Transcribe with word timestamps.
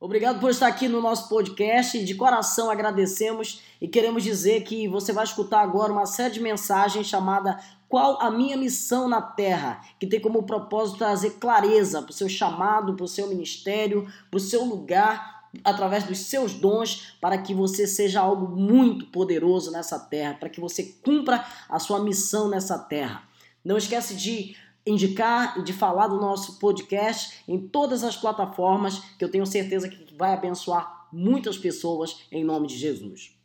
Obrigado 0.00 0.38
por 0.38 0.50
estar 0.50 0.68
aqui 0.68 0.86
no 0.86 1.02
nosso 1.02 1.28
podcast. 1.28 2.04
De 2.04 2.14
coração 2.14 2.70
agradecemos 2.70 3.60
e 3.80 3.88
queremos 3.88 4.22
dizer 4.22 4.62
que 4.62 4.86
você 4.86 5.12
vai 5.12 5.24
escutar 5.24 5.60
agora 5.60 5.92
uma 5.92 6.06
série 6.06 6.34
de 6.34 6.40
mensagens 6.40 7.08
chamada 7.08 7.58
Qual 7.88 8.22
a 8.22 8.30
minha 8.30 8.56
missão 8.56 9.08
na 9.08 9.20
Terra? 9.20 9.80
Que 9.98 10.06
tem 10.06 10.20
como 10.20 10.44
propósito 10.44 10.98
trazer 10.98 11.30
clareza 11.40 12.00
para 12.00 12.12
o 12.12 12.14
seu 12.14 12.28
chamado, 12.28 12.94
para 12.94 13.04
o 13.04 13.08
seu 13.08 13.26
ministério, 13.26 14.06
para 14.30 14.36
o 14.36 14.40
seu 14.40 14.64
lugar, 14.64 15.48
através 15.64 16.04
dos 16.04 16.18
seus 16.18 16.52
dons, 16.52 17.16
para 17.20 17.36
que 17.36 17.52
você 17.52 17.84
seja 17.84 18.20
algo 18.20 18.56
muito 18.56 19.06
poderoso 19.06 19.72
nessa 19.72 19.98
terra, 19.98 20.34
para 20.34 20.48
que 20.48 20.60
você 20.60 20.84
cumpra 21.02 21.44
a 21.68 21.80
sua 21.80 21.98
missão 21.98 22.48
nessa 22.48 22.78
terra. 22.78 23.24
Não 23.64 23.76
esquece 23.76 24.14
de 24.14 24.54
indicar 24.88 25.58
e 25.58 25.62
de 25.62 25.72
falar 25.72 26.08
do 26.08 26.20
nosso 26.20 26.58
podcast 26.58 27.42
em 27.46 27.58
todas 27.68 28.02
as 28.02 28.16
plataformas, 28.16 28.98
que 29.18 29.24
eu 29.24 29.30
tenho 29.30 29.46
certeza 29.46 29.88
que 29.88 30.14
vai 30.14 30.32
abençoar 30.32 31.08
muitas 31.12 31.58
pessoas 31.58 32.26
em 32.30 32.44
nome 32.44 32.66
de 32.66 32.76
Jesus. 32.76 33.36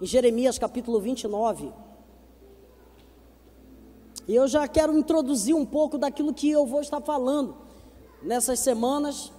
Em 0.00 0.06
Jeremias 0.06 0.58
capítulo 0.58 1.00
29, 1.00 1.72
e 4.26 4.34
eu 4.34 4.46
já 4.46 4.66
quero 4.68 4.96
introduzir 4.96 5.54
um 5.54 5.66
pouco 5.66 5.98
daquilo 5.98 6.32
que 6.32 6.50
eu 6.50 6.64
vou 6.64 6.80
estar 6.80 7.00
falando 7.00 7.56
nessas 8.22 8.60
semanas, 8.60 9.32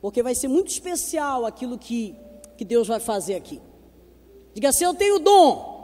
porque 0.00 0.22
vai 0.22 0.34
ser 0.34 0.48
muito 0.48 0.68
especial 0.68 1.44
aquilo 1.44 1.78
que, 1.78 2.16
que 2.56 2.64
Deus 2.64 2.88
vai 2.88 3.00
fazer 3.00 3.34
aqui. 3.34 3.60
Diga 4.54 4.70
assim: 4.70 4.84
Eu 4.84 4.94
tenho 4.94 5.18
dom 5.18 5.75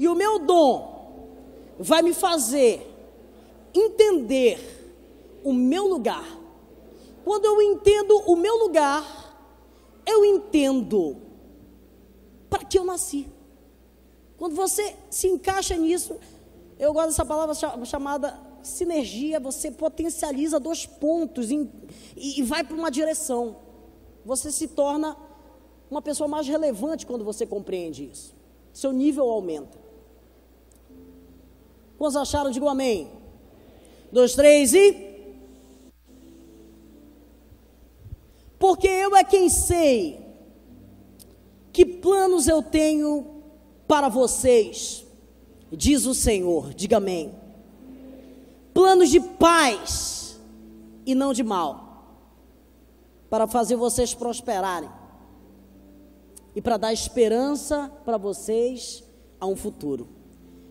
e 0.00 0.08
o 0.08 0.14
meu 0.14 0.38
dom 0.38 1.28
vai 1.78 2.00
me 2.00 2.14
fazer 2.14 2.90
entender 3.74 4.58
o 5.44 5.52
meu 5.52 5.86
lugar. 5.86 6.24
Quando 7.22 7.44
eu 7.44 7.60
entendo 7.60 8.16
o 8.26 8.34
meu 8.34 8.56
lugar, 8.56 9.04
eu 10.06 10.24
entendo 10.24 11.18
para 12.48 12.64
que 12.64 12.78
eu 12.78 12.84
nasci. 12.84 13.28
Quando 14.38 14.56
você 14.56 14.96
se 15.10 15.28
encaixa 15.28 15.76
nisso, 15.76 16.16
eu 16.78 16.94
gosto 16.94 17.08
dessa 17.08 17.26
palavra 17.26 17.54
chamada 17.84 18.40
sinergia, 18.62 19.38
você 19.38 19.70
potencializa 19.70 20.58
dois 20.58 20.86
pontos 20.86 21.50
e, 21.50 21.68
e 22.16 22.42
vai 22.42 22.64
para 22.64 22.74
uma 22.74 22.90
direção. 22.90 23.56
Você 24.24 24.50
se 24.50 24.68
torna 24.68 25.14
uma 25.90 26.00
pessoa 26.00 26.26
mais 26.26 26.48
relevante 26.48 27.06
quando 27.06 27.22
você 27.22 27.44
compreende 27.44 28.10
isso. 28.10 28.34
Seu 28.72 28.92
nível 28.92 29.28
aumenta. 29.28 29.89
Quantos 32.00 32.16
acharam? 32.16 32.50
Digo 32.50 32.66
amém. 32.66 33.10
Dois, 34.10 34.34
três 34.34 34.72
e. 34.72 35.10
Porque 38.58 38.88
eu 38.88 39.14
é 39.14 39.22
quem 39.22 39.50
sei 39.50 40.18
que 41.70 41.84
planos 41.84 42.48
eu 42.48 42.62
tenho 42.62 43.42
para 43.86 44.08
vocês, 44.08 45.04
diz 45.70 46.06
o 46.06 46.14
Senhor, 46.14 46.72
diga 46.72 46.96
amém. 46.96 47.34
Planos 48.72 49.10
de 49.10 49.20
paz 49.20 50.40
e 51.04 51.14
não 51.14 51.34
de 51.34 51.42
mal, 51.42 52.16
para 53.28 53.46
fazer 53.46 53.76
vocês 53.76 54.14
prosperarem 54.14 54.88
e 56.56 56.62
para 56.62 56.78
dar 56.78 56.94
esperança 56.94 57.92
para 58.06 58.16
vocês 58.16 59.04
a 59.38 59.46
um 59.46 59.54
futuro. 59.54 60.19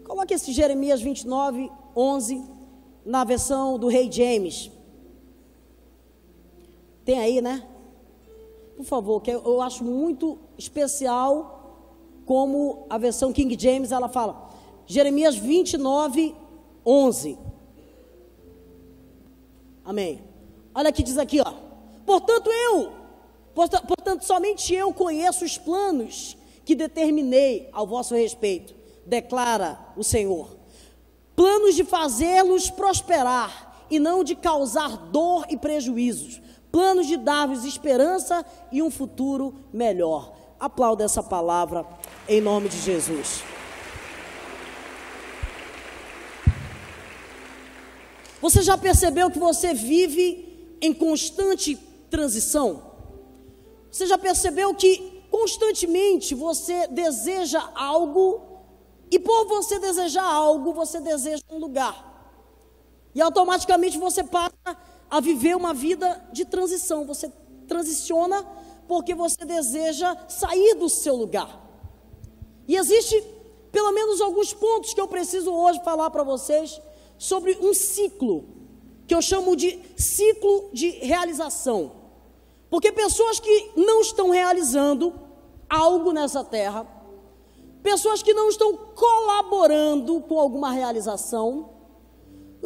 Coloque 0.10 0.34
esse 0.34 0.52
Jeremias 0.52 1.02
29, 1.02 1.72
11, 1.96 2.44
na 3.06 3.24
versão 3.24 3.78
do 3.78 3.88
Rei 3.88 4.12
James. 4.12 4.72
Tem 7.06 7.20
aí, 7.20 7.40
né? 7.40 7.64
Por 8.76 8.86
favor, 8.86 9.22
que 9.22 9.30
eu 9.30 9.62
acho 9.62 9.84
muito 9.84 10.40
especial 10.58 12.24
como 12.26 12.88
a 12.90 12.98
versão 12.98 13.32
King 13.32 13.56
James 13.58 13.92
ela 13.92 14.10
fala. 14.10 14.50
Jeremias 14.88 15.36
29, 15.36 16.36
11. 16.84 17.38
Amém. 19.86 20.24
Olha 20.74 20.92
que 20.92 21.04
diz 21.04 21.20
aqui, 21.20 21.40
ó. 21.40 21.54
Portanto, 22.04 22.50
eu, 22.50 22.94
portanto, 23.54 24.24
somente 24.24 24.74
eu 24.74 24.92
conheço 24.92 25.46
os 25.46 25.60
planos 25.60 26.36
que 26.66 26.74
determinei 26.74 27.70
ao 27.72 27.86
vosso 27.86 28.16
respeito 28.16 28.79
declara 29.10 29.80
o 29.98 30.04
Senhor. 30.04 30.56
Planos 31.36 31.76
de 31.76 31.84
fazê-los 31.84 32.70
prosperar 32.70 33.86
e 33.90 34.00
não 34.00 34.24
de 34.24 34.36
causar 34.36 34.96
dor 34.98 35.46
e 35.50 35.58
prejuízos. 35.58 36.40
Planos 36.72 37.08
de 37.08 37.18
dar-vos 37.18 37.66
esperança 37.66 38.46
e 38.72 38.82
um 38.82 38.92
futuro 38.92 39.56
melhor. 39.74 40.34
Aplauda 40.60 41.04
essa 41.04 41.24
palavra 41.24 41.86
em 42.28 42.40
nome 42.40 42.70
de 42.70 42.80
Jesus. 42.80 43.42
Você 48.42 48.62
já 48.62 48.78
percebeu 48.78 49.32
que 49.32 49.40
você 49.40 49.74
vive 49.74 50.78
em 50.82 50.94
constante 50.94 51.76
transição? 52.10 52.84
Você 53.92 54.06
já 54.06 54.18
percebeu 54.18 54.74
que 54.76 55.24
constantemente 55.32 56.36
você 56.36 56.88
deseja 56.88 57.62
algo 57.76 58.49
e 59.12 59.18
por 59.20 59.48
você 59.48 59.80
desejar 59.80 60.24
algo, 60.24 60.74
você 60.74 61.00
deseja 61.00 61.44
um 61.50 61.58
lugar. 61.58 62.10
E 63.14 63.22
automaticamente 63.22 63.98
você 63.98 64.24
passa 64.24 64.78
a 65.10 65.20
viver 65.20 65.56
uma 65.56 65.74
vida 65.74 66.24
de 66.32 66.46
transição. 66.46 67.06
Você 67.06 67.32
transiciona 67.68 68.46
porque 68.88 69.16
você 69.16 69.44
deseja 69.46 70.16
sair 70.28 70.76
do 70.76 70.90
seu 70.90 71.16
lugar. 71.16 71.60
E 72.68 72.76
existe 72.76 73.22
pelo 73.72 73.92
menos 73.92 74.22
alguns 74.22 74.54
pontos 74.54 74.94
que 74.94 75.02
eu 75.02 75.08
preciso 75.08 75.52
hoje 75.52 75.84
falar 75.84 76.10
para 76.10 76.24
vocês 76.24 76.80
sobre 77.18 77.58
um 77.62 77.74
ciclo 77.74 78.46
que 79.08 79.16
eu 79.16 79.22
chamo 79.24 79.56
de 79.56 79.80
ciclo 79.98 80.70
de 80.72 80.90
realização. 80.92 81.92
Porque 82.70 82.92
pessoas 82.92 83.40
que 83.40 83.72
não 83.76 84.02
estão 84.02 84.30
realizando 84.30 85.14
algo 85.68 86.12
nessa 86.12 86.44
terra, 86.44 86.86
pessoas 87.90 88.22
que 88.22 88.36
não 88.36 88.50
estão 88.50 88.78
colaborando 88.78 90.22
com 90.22 90.40
alguma 90.40 90.72
realização, 90.72 91.72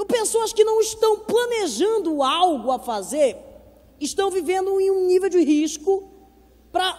pessoas 0.05 0.51
que 0.51 0.65
não 0.65 0.81
estão 0.81 1.19
planejando 1.19 2.21
algo 2.21 2.69
a 2.71 2.77
fazer, 2.77 3.37
estão 4.01 4.29
vivendo 4.29 4.81
em 4.81 4.91
um 4.91 5.07
nível 5.07 5.29
de 5.29 5.41
risco 5.41 6.11
para 6.73 6.89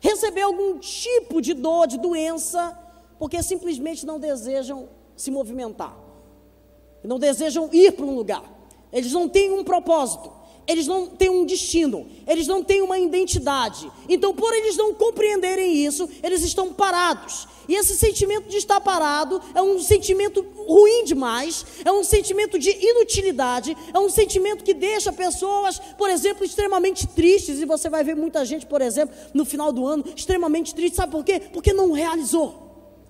receber 0.00 0.40
algum 0.40 0.80
tipo 0.80 1.40
de 1.40 1.54
dor, 1.54 1.86
de 1.86 1.98
doença, 1.98 2.76
porque 3.16 3.40
simplesmente 3.44 4.04
não 4.04 4.18
desejam 4.18 4.88
se 5.16 5.30
movimentar, 5.30 5.96
não 7.04 7.16
desejam 7.16 7.68
ir 7.72 7.92
para 7.92 8.06
um 8.06 8.16
lugar, 8.16 8.42
eles 8.92 9.12
não 9.12 9.28
têm 9.28 9.52
um 9.52 9.62
propósito, 9.62 10.32
eles 10.66 10.86
não 10.86 11.06
têm 11.06 11.30
um 11.30 11.46
destino, 11.46 12.06
eles 12.26 12.46
não 12.46 12.62
têm 12.62 12.82
uma 12.82 12.98
identidade. 12.98 13.90
Então, 14.08 14.34
por 14.34 14.52
eles 14.52 14.76
não 14.76 14.92
compreenderem 14.92 15.84
isso, 15.86 16.08
eles 16.22 16.42
estão 16.42 16.72
parados. 16.72 17.46
E 17.68 17.74
esse 17.74 17.96
sentimento 17.96 18.48
de 18.48 18.56
estar 18.56 18.80
parado 18.80 19.40
é 19.54 19.62
um 19.62 19.78
sentimento 19.78 20.44
ruim 20.66 21.04
demais, 21.04 21.64
é 21.84 21.92
um 21.92 22.02
sentimento 22.02 22.58
de 22.58 22.70
inutilidade, 22.70 23.76
é 23.92 23.98
um 23.98 24.08
sentimento 24.08 24.64
que 24.64 24.74
deixa 24.74 25.12
pessoas, 25.12 25.78
por 25.96 26.10
exemplo, 26.10 26.44
extremamente 26.44 27.06
tristes. 27.06 27.60
E 27.60 27.64
você 27.64 27.88
vai 27.88 28.02
ver 28.02 28.16
muita 28.16 28.44
gente, 28.44 28.66
por 28.66 28.80
exemplo, 28.80 29.14
no 29.32 29.44
final 29.44 29.72
do 29.72 29.86
ano, 29.86 30.04
extremamente 30.16 30.74
triste. 30.74 30.96
Sabe 30.96 31.12
por 31.12 31.24
quê? 31.24 31.40
Porque 31.52 31.72
não 31.72 31.92
realizou, 31.92 32.54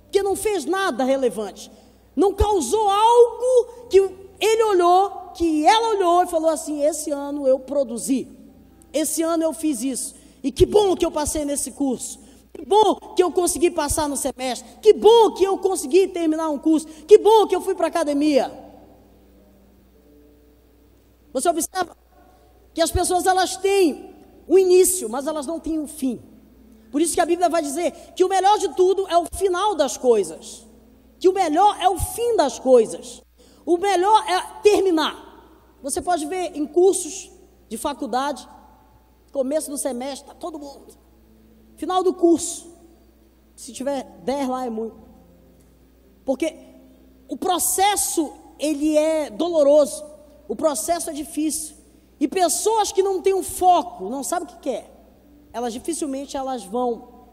porque 0.04 0.22
não 0.22 0.36
fez 0.36 0.64
nada 0.64 1.04
relevante, 1.04 1.70
não 2.14 2.34
causou 2.34 2.88
algo 2.88 3.88
que 3.90 3.98
ele 4.40 4.62
olhou 4.64 5.25
que 5.36 5.66
ela 5.66 5.90
olhou 5.90 6.22
e 6.22 6.26
falou 6.26 6.50
assim: 6.50 6.82
esse 6.82 7.10
ano 7.10 7.46
eu 7.46 7.58
produzi, 7.58 8.28
esse 8.92 9.22
ano 9.22 9.42
eu 9.42 9.52
fiz 9.52 9.82
isso, 9.82 10.14
e 10.42 10.50
que 10.50 10.66
bom 10.66 10.96
que 10.96 11.04
eu 11.04 11.10
passei 11.10 11.44
nesse 11.44 11.72
curso. 11.72 12.26
Que 12.52 12.64
bom 12.64 12.94
que 13.14 13.22
eu 13.22 13.30
consegui 13.30 13.70
passar 13.70 14.08
no 14.08 14.16
semestre. 14.16 14.66
Que 14.80 14.94
bom 14.94 15.32
que 15.32 15.44
eu 15.44 15.58
consegui 15.58 16.08
terminar 16.08 16.48
um 16.48 16.58
curso. 16.58 16.86
Que 17.06 17.18
bom 17.18 17.46
que 17.46 17.54
eu 17.54 17.60
fui 17.60 17.74
para 17.74 17.86
a 17.86 17.88
academia. 17.88 18.50
Você 21.34 21.50
observa 21.50 21.94
que 22.72 22.80
as 22.80 22.90
pessoas 22.90 23.26
elas 23.26 23.58
têm 23.58 24.14
o 24.48 24.58
início, 24.58 25.06
mas 25.10 25.26
elas 25.26 25.46
não 25.46 25.60
têm 25.60 25.78
o 25.78 25.86
fim. 25.86 26.18
Por 26.90 27.02
isso 27.02 27.14
que 27.14 27.20
a 27.20 27.26
Bíblia 27.26 27.50
vai 27.50 27.60
dizer 27.60 27.92
que 28.14 28.24
o 28.24 28.28
melhor 28.28 28.58
de 28.58 28.74
tudo 28.74 29.06
é 29.06 29.18
o 29.18 29.26
final 29.36 29.74
das 29.74 29.98
coisas. 29.98 30.66
Que 31.18 31.28
o 31.28 31.34
melhor 31.34 31.76
é 31.78 31.90
o 31.90 31.98
fim 31.98 32.36
das 32.36 32.58
coisas. 32.58 33.22
O 33.66 33.76
melhor 33.76 34.24
é 34.26 34.40
terminar. 34.62 35.25
Você 35.86 36.02
pode 36.02 36.26
ver 36.26 36.56
em 36.56 36.66
cursos 36.66 37.30
de 37.68 37.78
faculdade, 37.78 38.48
começo 39.30 39.70
do 39.70 39.78
semestre, 39.78 40.28
está 40.28 40.34
todo 40.34 40.58
mundo. 40.58 40.92
Final 41.76 42.02
do 42.02 42.12
curso, 42.12 42.72
se 43.54 43.72
tiver 43.72 44.02
10 44.24 44.48
lá 44.48 44.66
é 44.66 44.68
muito. 44.68 44.96
Porque 46.24 46.56
o 47.28 47.36
processo, 47.36 48.32
ele 48.58 48.96
é 48.96 49.30
doloroso. 49.30 50.04
o 50.48 50.56
processo 50.56 51.08
é 51.08 51.12
difícil. 51.12 51.76
E 52.18 52.26
pessoas 52.26 52.90
que 52.90 53.00
não 53.00 53.22
têm 53.22 53.34
um 53.34 53.44
foco, 53.44 54.08
não 54.08 54.24
sabem 54.24 54.48
o 54.48 54.50
que 54.50 54.58
quer, 54.58 54.90
elas 55.52 55.72
dificilmente 55.72 56.36
elas 56.36 56.64
vão 56.64 57.28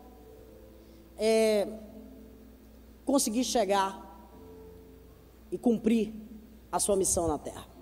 é, 1.17 1.67
conseguir 3.03 3.45
chegar 3.45 3.99
e 5.51 5.57
cumprir 5.57 6.13
a 6.71 6.77
sua 6.77 6.95
missão 6.95 7.27
na 7.27 7.39
terra. 7.39 7.72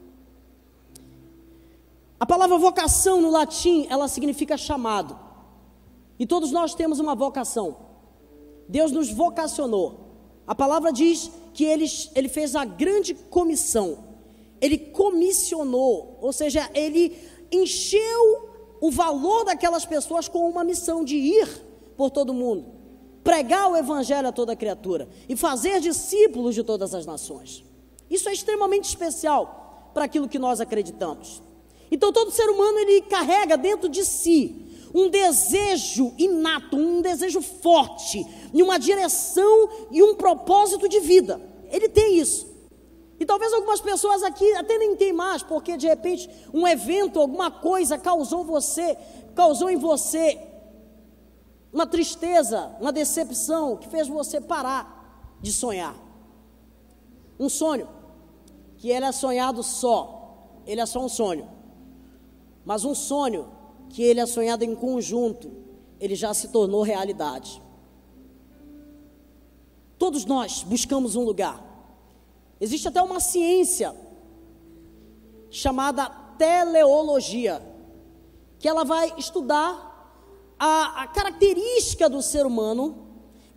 A 2.21 2.25
palavra 2.25 2.57
vocação 2.57 3.19
no 3.19 3.29
latim, 3.29 3.85
ela 3.89 4.07
significa 4.07 4.55
chamado. 4.55 5.19
E 6.17 6.25
todos 6.25 6.51
nós 6.51 6.73
temos 6.73 6.99
uma 6.99 7.15
vocação. 7.15 7.75
Deus 8.69 8.93
nos 8.93 9.09
vocacionou. 9.09 9.89
A 10.47 10.55
palavra 10.55 10.93
diz 10.93 11.29
que 11.53 11.65
ele, 11.65 11.85
ele 12.15 12.29
fez 12.29 12.55
a 12.55 12.63
grande 12.63 13.13
comissão 13.13 14.11
ele 14.61 14.77
comissionou, 14.77 16.19
ou 16.21 16.31
seja, 16.31 16.69
ele 16.73 17.17
encheu 17.51 18.49
o 18.79 18.91
valor 18.91 19.43
daquelas 19.43 19.85
pessoas 19.85 20.27
com 20.27 20.47
uma 20.47 20.63
missão 20.63 21.03
de 21.03 21.17
ir 21.17 21.47
por 21.97 22.11
todo 22.11 22.33
mundo, 22.33 22.65
pregar 23.23 23.69
o 23.69 23.75
evangelho 23.75 24.27
a 24.27 24.31
toda 24.31 24.55
criatura 24.55 25.09
e 25.27 25.35
fazer 25.35 25.79
discípulos 25.79 26.53
de 26.53 26.63
todas 26.63 26.93
as 26.93 27.07
nações. 27.07 27.65
Isso 28.09 28.29
é 28.29 28.33
extremamente 28.33 28.85
especial 28.85 29.89
para 29.95 30.05
aquilo 30.05 30.29
que 30.29 30.39
nós 30.39 30.61
acreditamos. 30.61 31.41
Então 31.91 32.13
todo 32.13 32.31
ser 32.31 32.49
humano 32.49 32.79
ele 32.79 33.01
carrega 33.01 33.57
dentro 33.57 33.89
de 33.89 34.05
si 34.05 34.71
um 34.93 35.09
desejo 35.09 36.13
inato, 36.17 36.75
um 36.75 37.01
desejo 37.01 37.41
forte, 37.41 38.25
e 38.53 38.61
uma 38.61 38.77
direção 38.77 39.69
e 39.89 40.03
um 40.03 40.15
propósito 40.15 40.87
de 40.87 40.99
vida. 40.99 41.41
Ele 41.69 41.87
tem 41.87 42.17
isso. 42.17 42.49
E 43.19 43.25
talvez 43.25 43.53
algumas 43.53 43.79
pessoas 43.79 44.23
aqui 44.23 44.51
até 44.55 44.77
nem 44.77 44.95
tem 44.95 45.13
mais, 45.13 45.43
porque 45.43 45.77
de 45.77 45.87
repente 45.87 46.29
um 46.53 46.67
evento, 46.67 47.19
alguma 47.19 47.51
coisa 47.51 47.97
causou 47.97 48.43
você, 48.43 48.97
causou 49.35 49.69
em 49.69 49.77
você 49.77 50.39
uma 51.71 51.87
tristeza, 51.87 52.75
uma 52.81 52.91
decepção 52.91 53.77
que 53.77 53.87
fez 53.87 54.07
você 54.07 54.41
parar 54.41 55.37
de 55.39 55.53
sonhar. 55.53 55.95
Um 57.39 57.47
sonho 57.47 57.87
que 58.77 58.89
ele 58.89 59.05
é 59.05 59.11
sonhado 59.11 59.63
só, 59.63 60.59
ele 60.65 60.81
é 60.81 60.85
só 60.85 60.99
um 60.99 61.09
sonho. 61.09 61.47
Mas 62.63 62.85
um 62.85 62.93
sonho 62.93 63.49
que 63.89 64.01
ele 64.01 64.19
é 64.19 64.25
sonhado 64.25 64.63
em 64.63 64.75
conjunto, 64.75 65.51
ele 65.99 66.15
já 66.15 66.33
se 66.33 66.47
tornou 66.49 66.81
realidade. 66.81 67.61
Todos 69.97 70.25
nós 70.25 70.63
buscamos 70.63 71.15
um 71.15 71.23
lugar. 71.23 71.63
Existe 72.59 72.87
até 72.87 73.01
uma 73.01 73.19
ciência 73.19 73.95
chamada 75.49 76.09
teleologia, 76.37 77.61
que 78.57 78.67
ela 78.67 78.83
vai 78.83 79.13
estudar 79.17 79.91
a, 80.57 81.03
a 81.03 81.07
característica 81.07 82.09
do 82.09 82.21
ser 82.21 82.45
humano, 82.45 83.07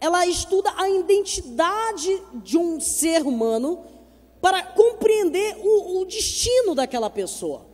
ela 0.01 0.27
estuda 0.27 0.73
a 0.77 0.89
identidade 0.89 2.23
de 2.43 2.59
um 2.59 2.81
ser 2.81 3.23
humano 3.23 3.85
para 4.41 4.62
compreender 4.62 5.56
o, 5.62 6.01
o 6.01 6.05
destino 6.05 6.75
daquela 6.75 7.09
pessoa. 7.09 7.74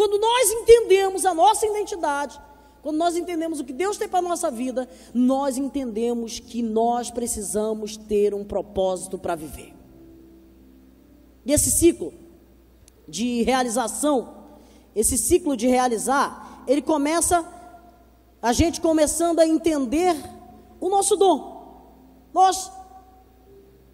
Quando 0.00 0.18
nós 0.18 0.50
entendemos 0.50 1.26
a 1.26 1.34
nossa 1.34 1.66
identidade, 1.66 2.40
quando 2.80 2.96
nós 2.96 3.18
entendemos 3.18 3.60
o 3.60 3.64
que 3.64 3.72
Deus 3.74 3.98
tem 3.98 4.08
para 4.08 4.20
a 4.20 4.22
nossa 4.22 4.50
vida, 4.50 4.88
nós 5.12 5.58
entendemos 5.58 6.38
que 6.38 6.62
nós 6.62 7.10
precisamos 7.10 7.98
ter 7.98 8.32
um 8.32 8.42
propósito 8.42 9.18
para 9.18 9.34
viver. 9.34 9.74
E 11.44 11.52
esse 11.52 11.70
ciclo 11.72 12.14
de 13.06 13.42
realização, 13.42 14.36
esse 14.96 15.18
ciclo 15.18 15.54
de 15.54 15.66
realizar, 15.66 16.64
ele 16.66 16.80
começa 16.80 17.46
a 18.40 18.54
gente 18.54 18.80
começando 18.80 19.40
a 19.40 19.46
entender 19.46 20.16
o 20.80 20.88
nosso 20.88 21.14
dom. 21.14 22.24
Nós 22.32 22.72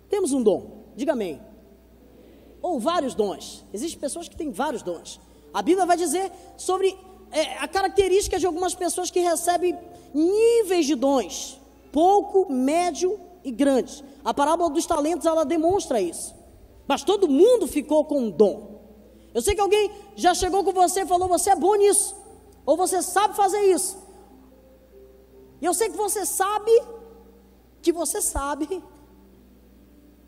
temos 0.09 0.32
um 0.32 0.41
dom, 0.41 0.85
diga 0.94 1.14
amém. 1.14 1.43
Ou 2.62 2.79
vários 2.79 3.12
dons. 3.12 3.67
Existem 3.73 3.99
pessoas 3.99 4.29
que 4.29 4.37
têm 4.37 4.52
vários 4.52 4.85
dons. 4.85 5.20
A 5.56 5.62
Bíblia 5.62 5.87
vai 5.87 5.97
dizer 5.97 6.31
sobre 6.58 6.94
é, 7.32 7.56
a 7.56 7.67
característica 7.67 8.38
de 8.38 8.44
algumas 8.44 8.75
pessoas 8.75 9.11
que 9.11 9.20
recebem 9.20 9.75
níveis 10.12 10.85
de 10.85 10.94
dons, 10.94 11.58
pouco, 11.91 12.53
médio 12.53 13.19
e 13.43 13.50
grande. 13.50 14.05
A 14.23 14.35
parábola 14.35 14.69
dos 14.69 14.85
talentos 14.85 15.25
ela 15.25 15.47
demonstra 15.47 15.99
isso. 15.99 16.35
Mas 16.87 17.03
todo 17.03 17.26
mundo 17.26 17.67
ficou 17.67 18.05
com 18.05 18.25
um 18.25 18.31
dom. 18.31 18.82
Eu 19.32 19.41
sei 19.41 19.55
que 19.55 19.61
alguém 19.62 19.91
já 20.14 20.35
chegou 20.35 20.62
com 20.62 20.75
você 20.75 21.05
e 21.05 21.06
falou: 21.06 21.26
você 21.26 21.49
é 21.49 21.56
bom 21.56 21.75
nisso, 21.75 22.14
ou 22.67 22.76
você 22.76 23.00
sabe 23.00 23.35
fazer 23.35 23.62
isso. 23.62 23.97
E 25.62 25.64
eu 25.64 25.73
sei 25.73 25.88
que 25.88 25.97
você 25.97 26.26
sabe 26.26 26.70
que 27.81 27.94
você 27.94 28.20
sabe 28.20 28.85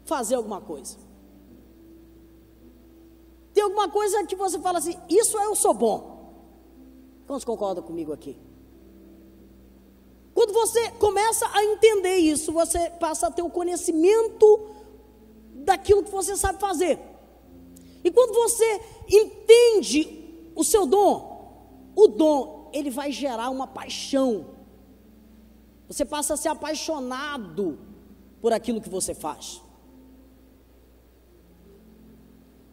fazer 0.07 0.37
alguma 0.37 0.63
coisa. 0.63 0.97
Tem 3.53 3.63
alguma 3.63 3.89
coisa 3.89 4.25
que 4.25 4.37
você 4.37 4.59
fala 4.59 4.79
assim: 4.79 4.97
isso 5.09 5.39
eu 5.39 5.55
sou 5.55 5.75
bom. 5.75 6.19
Quantos 7.27 7.45
concordam 7.45 7.83
comigo 7.83 8.13
aqui? 8.13 8.39
Quando 10.35 10.53
você 10.53 10.91
começa 10.93 11.47
a 11.53 11.65
entender 11.65 12.17
isso, 12.17 12.53
você 12.53 12.91
passa 12.91 13.27
a 13.27 13.31
ter 13.31 13.43
o 13.43 13.51
conhecimento 13.51 14.47
daquilo 15.53 16.05
que 16.05 16.11
você 16.11 16.37
sabe 16.37 16.61
fazer. 16.61 16.99
E 18.05 18.11
quando 18.11 18.33
você 18.33 18.81
entende 19.09 20.51
o 20.55 20.63
seu 20.63 20.87
dom, 20.87 21.91
o 21.95 22.07
dom, 22.07 22.71
ele 22.73 22.89
vai 22.89 23.11
gerar 23.11 23.51
uma 23.51 23.67
paixão. 23.67 24.47
Você 25.89 26.05
passa 26.05 26.35
a 26.35 26.37
ser 26.37 26.49
apaixonado 26.49 27.79
por 28.41 28.53
aquilo 28.53 28.81
que 28.81 28.89
você 28.89 29.15
faz. 29.15 29.61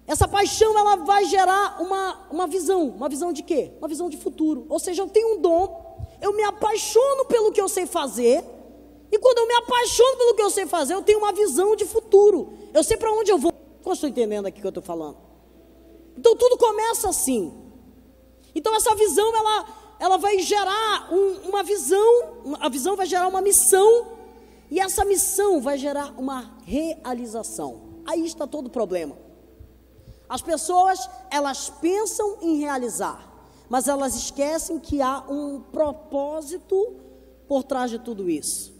Essa 0.07 0.27
paixão 0.27 0.77
ela 0.77 0.97
vai 0.97 1.25
gerar 1.25 1.81
uma, 1.81 2.27
uma 2.31 2.47
visão, 2.47 2.89
uma 2.89 3.09
visão 3.09 3.33
de 3.33 3.41
quê? 3.41 3.71
Uma 3.79 3.87
visão 3.87 4.09
de 4.09 4.17
futuro. 4.17 4.65
Ou 4.69 4.79
seja, 4.79 5.01
eu 5.01 5.07
tenho 5.07 5.35
um 5.37 5.41
dom, 5.41 6.07
eu 6.21 6.33
me 6.33 6.43
apaixono 6.43 7.25
pelo 7.25 7.51
que 7.51 7.59
eu 7.59 7.67
sei 7.67 7.87
fazer, 7.87 8.43
e 9.11 9.17
quando 9.17 9.39
eu 9.39 9.47
me 9.47 9.53
apaixono 9.55 10.17
pelo 10.17 10.35
que 10.35 10.41
eu 10.41 10.49
sei 10.49 10.65
fazer, 10.67 10.93
eu 10.93 11.01
tenho 11.01 11.19
uma 11.19 11.31
visão 11.31 11.75
de 11.75 11.85
futuro. 11.85 12.53
Eu 12.73 12.83
sei 12.83 12.97
para 12.97 13.11
onde 13.11 13.31
eu 13.31 13.37
vou. 13.37 13.51
Como 13.81 13.93
estou 13.93 14.09
entendendo 14.09 14.45
aqui 14.45 14.59
o 14.59 14.61
que 14.61 14.67
eu 14.67 14.69
estou 14.69 14.83
falando? 14.83 15.17
Então 16.17 16.35
tudo 16.35 16.57
começa 16.57 17.09
assim. 17.09 17.53
Então 18.53 18.75
essa 18.75 18.93
visão 18.95 19.35
ela, 19.35 19.65
ela 19.99 20.17
vai 20.17 20.39
gerar 20.39 21.11
um, 21.11 21.49
uma 21.49 21.63
visão, 21.63 22.55
a 22.59 22.69
visão 22.69 22.95
vai 22.95 23.05
gerar 23.05 23.27
uma 23.27 23.41
missão 23.41 24.07
e 24.69 24.79
essa 24.79 25.03
missão 25.05 25.61
vai 25.61 25.77
gerar 25.77 26.13
uma 26.17 26.57
realização. 26.63 28.01
Aí 28.05 28.25
está 28.25 28.45
todo 28.45 28.67
o 28.67 28.69
problema. 28.69 29.24
As 30.27 30.41
pessoas 30.41 31.09
elas 31.29 31.69
pensam 31.69 32.37
em 32.41 32.59
realizar, 32.59 33.31
mas 33.69 33.87
elas 33.87 34.15
esquecem 34.15 34.79
que 34.79 35.01
há 35.01 35.19
um 35.29 35.61
propósito 35.61 36.95
por 37.47 37.63
trás 37.63 37.91
de 37.91 37.99
tudo 37.99 38.29
isso. 38.29 38.73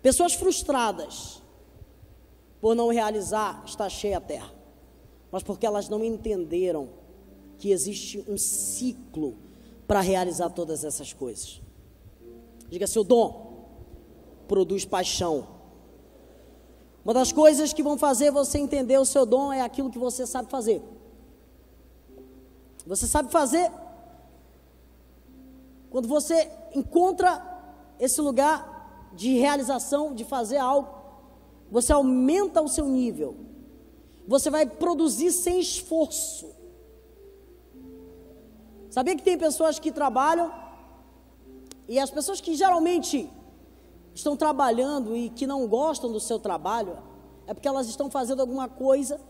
Pessoas 0.00 0.34
frustradas 0.34 1.42
por 2.60 2.74
não 2.74 2.88
realizar, 2.88 3.62
está 3.64 3.88
cheia 3.88 4.18
a 4.18 4.20
terra. 4.20 4.52
Mas 5.30 5.42
porque 5.42 5.66
elas 5.66 5.88
não 5.88 6.04
entenderam 6.04 6.88
que 7.58 7.70
existe 7.70 8.24
um 8.28 8.36
ciclo 8.36 9.36
para 9.86 10.00
realizar 10.00 10.50
todas 10.50 10.84
essas 10.84 11.12
coisas. 11.12 11.60
Diga 12.68 12.86
seu 12.86 13.04
dom 13.04 13.48
produz 14.48 14.84
paixão. 14.84 15.46
Uma 17.08 17.14
das 17.14 17.32
coisas 17.32 17.72
que 17.72 17.82
vão 17.82 17.96
fazer 17.96 18.30
você 18.30 18.58
entender 18.58 18.98
o 18.98 19.04
seu 19.06 19.24
dom 19.24 19.50
é 19.50 19.62
aquilo 19.62 19.88
que 19.88 19.98
você 19.98 20.26
sabe 20.26 20.50
fazer. 20.50 20.82
Você 22.86 23.06
sabe 23.06 23.32
fazer 23.32 23.72
quando 25.88 26.06
você 26.06 26.50
encontra 26.74 27.42
esse 27.98 28.20
lugar 28.20 29.10
de 29.14 29.38
realização, 29.38 30.14
de 30.14 30.22
fazer 30.22 30.58
algo, 30.58 30.86
você 31.70 31.94
aumenta 31.94 32.60
o 32.60 32.68
seu 32.68 32.84
nível. 32.84 33.36
Você 34.26 34.50
vai 34.50 34.66
produzir 34.66 35.32
sem 35.32 35.60
esforço. 35.60 36.50
Sabia 38.90 39.16
que 39.16 39.22
tem 39.22 39.38
pessoas 39.38 39.78
que 39.78 39.90
trabalham 39.90 40.52
e 41.88 41.98
as 41.98 42.10
pessoas 42.10 42.38
que 42.38 42.54
geralmente 42.54 43.30
estão 44.18 44.36
trabalhando 44.36 45.16
e 45.16 45.30
que 45.30 45.46
não 45.46 45.66
gostam 45.68 46.10
do 46.10 46.18
seu 46.18 46.38
trabalho 46.40 46.98
é 47.46 47.54
porque 47.54 47.68
elas 47.68 47.88
estão 47.88 48.10
fazendo 48.10 48.40
alguma 48.40 48.68
coisa 48.68 49.20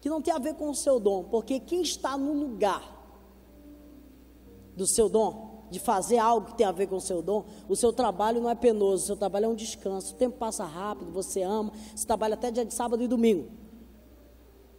que 0.00 0.10
não 0.10 0.20
tem 0.20 0.34
a 0.34 0.38
ver 0.38 0.54
com 0.54 0.68
o 0.68 0.74
seu 0.74 0.98
dom, 0.98 1.24
porque 1.24 1.60
quem 1.60 1.82
está 1.82 2.16
no 2.16 2.32
lugar 2.32 2.96
do 4.76 4.86
seu 4.86 5.08
dom 5.08 5.66
de 5.70 5.78
fazer 5.78 6.18
algo 6.18 6.48
que 6.48 6.56
tem 6.56 6.66
a 6.66 6.72
ver 6.72 6.88
com 6.88 6.96
o 6.96 7.00
seu 7.00 7.22
dom, 7.22 7.44
o 7.68 7.76
seu 7.76 7.92
trabalho 7.92 8.40
não 8.40 8.50
é 8.50 8.54
penoso, 8.54 9.04
o 9.04 9.06
seu 9.06 9.16
trabalho 9.16 9.46
é 9.46 9.48
um 9.48 9.54
descanso. 9.54 10.14
O 10.14 10.16
tempo 10.16 10.36
passa 10.36 10.64
rápido, 10.64 11.12
você 11.12 11.42
ama, 11.42 11.72
você 11.94 12.06
trabalha 12.06 12.34
até 12.34 12.50
dia 12.50 12.64
de 12.64 12.74
sábado 12.74 13.02
e 13.02 13.08
domingo. 13.08 13.50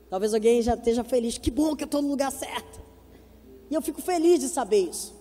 Talvez 0.10 0.34
alguém 0.34 0.62
já 0.62 0.74
esteja 0.74 1.04
feliz. 1.04 1.38
Que 1.38 1.52
bom 1.52 1.76
que 1.76 1.84
eu 1.84 1.86
estou 1.86 2.02
no 2.02 2.10
lugar 2.10 2.32
certo. 2.32 2.82
E 3.70 3.76
eu 3.76 3.82
fico 3.82 4.02
feliz 4.02 4.40
de 4.40 4.48
saber 4.48 4.90
isso. 4.90 5.14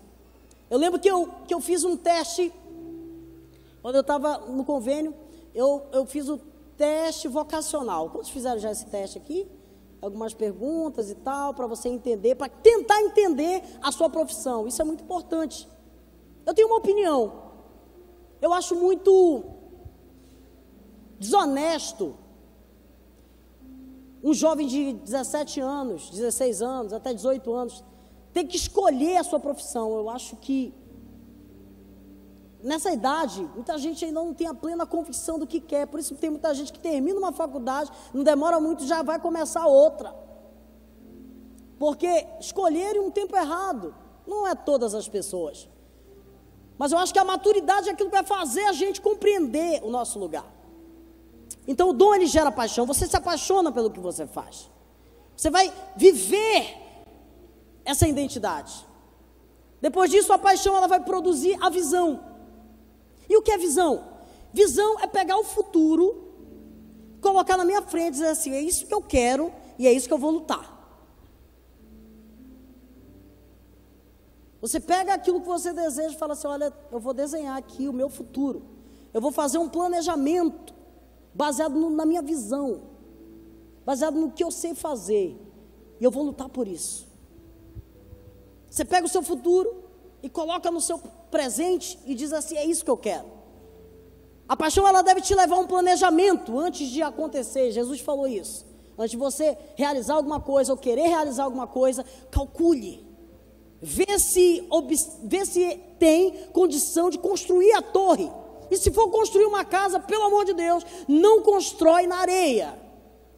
Eu 0.71 0.79
lembro 0.79 0.99
que 0.99 1.09
eu, 1.09 1.29
que 1.47 1.53
eu 1.53 1.61
fiz 1.61 1.85
um 1.85 1.97
teste, 1.97 2.53
quando 3.89 3.95
eu 3.95 4.01
estava 4.03 4.41
no 4.41 4.67
convênio, 4.67 5.15
eu, 5.55 5.87
eu 5.93 6.05
fiz 6.05 6.29
o 6.29 6.37
teste 6.77 7.27
vocacional. 7.27 8.11
Quantos 8.11 8.29
fizeram 8.29 8.59
já 8.59 8.71
esse 8.71 8.85
teste 8.85 9.17
aqui? 9.17 9.49
Algumas 10.03 10.35
perguntas 10.35 11.11
e 11.11 11.15
tal, 11.15 11.55
para 11.55 11.67
você 11.67 11.89
entender, 11.89 12.35
para 12.35 12.51
tentar 12.51 13.01
entender 13.01 13.63
a 13.81 13.91
sua 13.91 14.11
profissão. 14.11 14.69
Isso 14.69 14.83
é 14.83 14.85
muito 14.85 15.05
importante. 15.05 15.67
Eu 16.45 16.53
tenho 16.53 16.69
uma 16.69 16.77
opinião. 16.77 17.33
Eu 18.43 18.53
acho 18.53 18.77
muito 18.77 19.43
desonesto 21.19 22.15
um 24.23 24.35
jovem 24.35 24.67
de 24.67 24.93
17 24.93 25.61
anos, 25.63 26.11
16 26.11 26.61
anos, 26.61 26.93
até 26.93 27.15
18 27.15 27.51
anos, 27.55 27.83
ter 28.35 28.45
que 28.45 28.59
escolher 28.59 29.17
a 29.17 29.25
sua 29.25 29.41
profissão. 29.41 29.97
Eu 29.97 30.11
acho 30.11 30.37
que 30.37 30.75
nessa 32.63 32.91
idade, 32.93 33.49
muita 33.55 33.79
gente 33.79 34.05
ainda 34.05 34.21
não 34.23 34.35
tem 34.35 34.47
a 34.47 34.55
plena 34.55 34.87
convicção 34.87 35.39
do 35.39 35.47
que 35.47 35.61
quer. 35.61 35.87
Por 35.87 36.01
isso 36.01 36.15
tem 36.15 36.31
muita 36.31 36.53
gente 36.55 36.73
que 36.73 36.79
termina 36.79 37.19
uma 37.19 37.33
faculdade, 37.33 37.91
não 38.13 38.25
demora 38.25 38.61
muito, 38.61 38.85
já 38.85 39.03
vai 39.03 39.19
começar 39.19 39.67
outra. 39.67 40.15
Porque 41.79 42.27
escolherem 42.41 43.01
um 43.01 43.11
tempo 43.11 43.37
errado 43.37 43.95
não 44.27 44.47
é 44.47 44.55
todas 44.55 44.95
as 44.95 45.09
pessoas. 45.09 45.69
Mas 46.77 46.93
eu 46.93 46.99
acho 46.99 47.13
que 47.13 47.19
a 47.19 47.25
maturidade 47.25 47.89
é 47.89 47.93
aquilo 47.93 48.11
que 48.11 48.17
vai 48.17 48.25
fazer 48.25 48.65
a 48.65 48.73
gente 48.73 49.01
compreender 49.01 49.83
o 49.83 49.91
nosso 49.91 50.19
lugar. 50.19 50.47
Então 51.67 51.91
o 51.91 51.93
dom 51.93 52.15
ele 52.15 52.27
gera 52.27 52.51
paixão. 52.51 52.87
Você 52.87 53.07
se 53.07 53.17
apaixona 53.17 53.73
pelo 53.73 53.91
que 53.91 54.01
você 54.01 54.27
faz. 54.27 54.71
Você 55.37 55.51
vai 55.51 55.73
viver 55.97 56.77
essa 57.85 58.07
identidade. 58.07 58.87
Depois 59.81 60.11
disso, 60.11 60.33
a 60.33 60.39
paixão 60.39 60.77
ela 60.77 60.89
vai 60.89 61.01
produzir 61.01 61.57
a 61.61 61.71
visão. 61.71 62.28
E 63.29 63.37
o 63.37 63.43
que 63.43 63.51
é 63.51 63.59
visão? 63.59 64.05
Visão 64.53 64.99
é 65.01 65.07
pegar 65.07 65.39
o 65.39 65.45
futuro, 65.45 66.25
colocar 67.21 67.57
na 67.57 67.65
minha 67.65 67.83
frente 67.83 68.09
e 68.09 68.13
dizer 68.13 68.29
assim: 68.29 68.53
é 68.53 68.61
isso 68.61 68.87
que 68.87 68.95
eu 68.95 69.03
quero 69.03 69.53
e 69.79 69.87
é 69.87 69.93
isso 69.93 70.09
que 70.09 70.15
eu 70.15 70.19
vou 70.19 70.31
lutar. 70.31 70.77
Você 74.61 74.81
pega 74.81 75.15
aquilo 75.15 75.41
que 75.41 75.47
você 75.47 75.73
deseja 75.73 76.15
e 76.15 76.19
fala 76.19 76.33
assim: 76.33 76.47
olha, 76.47 76.73
eu 76.91 76.99
vou 76.99 77.13
desenhar 77.13 77.57
aqui 77.57 77.89
o 77.89 77.93
meu 77.93 78.09
futuro. 78.09 78.63
Eu 79.13 79.21
vou 79.21 79.31
fazer 79.31 79.59
um 79.59 79.69
planejamento 79.69 80.75
baseado 81.35 81.75
no, 81.75 81.91
na 81.91 82.05
minha 82.05 82.23
visão, 82.23 82.83
baseado 83.85 84.15
no 84.15 84.31
que 84.31 84.43
eu 84.43 84.51
sei 84.51 84.75
fazer, 84.75 85.37
e 86.01 86.05
eu 86.05 86.11
vou 86.11 86.25
lutar 86.25 86.49
por 86.49 86.67
isso. 86.67 87.07
Você 88.69 88.85
pega 88.85 89.07
o 89.07 89.09
seu 89.09 89.23
futuro 89.23 89.85
e 90.23 90.29
coloca 90.29 90.71
no 90.71 90.81
seu 90.81 91.01
presente 91.31 91.99
e 92.07 92.15
diz 92.15 92.33
assim: 92.33 92.57
é 92.57 92.65
isso 92.65 92.85
que 92.85 92.91
eu 92.91 92.97
quero. 92.97 93.27
A 94.49 94.57
paixão 94.57 94.89
ela 94.89 95.03
deve 95.03 95.21
te 95.21 95.35
levar 95.35 95.57
a 95.57 95.61
um 95.61 95.67
planejamento 95.67 96.59
antes 96.59 96.89
de 96.89 97.03
acontecer. 97.03 97.71
Jesus 97.71 98.01
falou 98.01 98.27
isso. 98.27 98.67
Antes 98.97 99.11
de 99.11 99.17
você 99.17 99.57
realizar 99.77 100.15
alguma 100.15 100.41
coisa 100.41 100.73
ou 100.73 100.79
querer 100.79 101.07
realizar 101.09 101.45
alguma 101.45 101.67
coisa, 101.67 102.05
calcule. 102.31 103.07
Vê 103.81 104.19
se, 104.19 104.67
vê 105.23 105.45
se 105.45 105.77
tem 105.99 106.49
condição 106.49 107.11
de 107.11 107.19
construir 107.19 107.73
a 107.75 107.83
torre. 107.83 108.31
E 108.71 108.77
se 108.77 108.91
for 108.91 109.09
construir 109.11 109.45
uma 109.45 109.65
casa, 109.65 110.01
pelo 110.01 110.25
amor 110.25 110.45
de 110.45 110.55
Deus, 110.55 110.85
não 111.07 111.43
constrói 111.43 112.07
na 112.07 112.17
areia. 112.17 112.79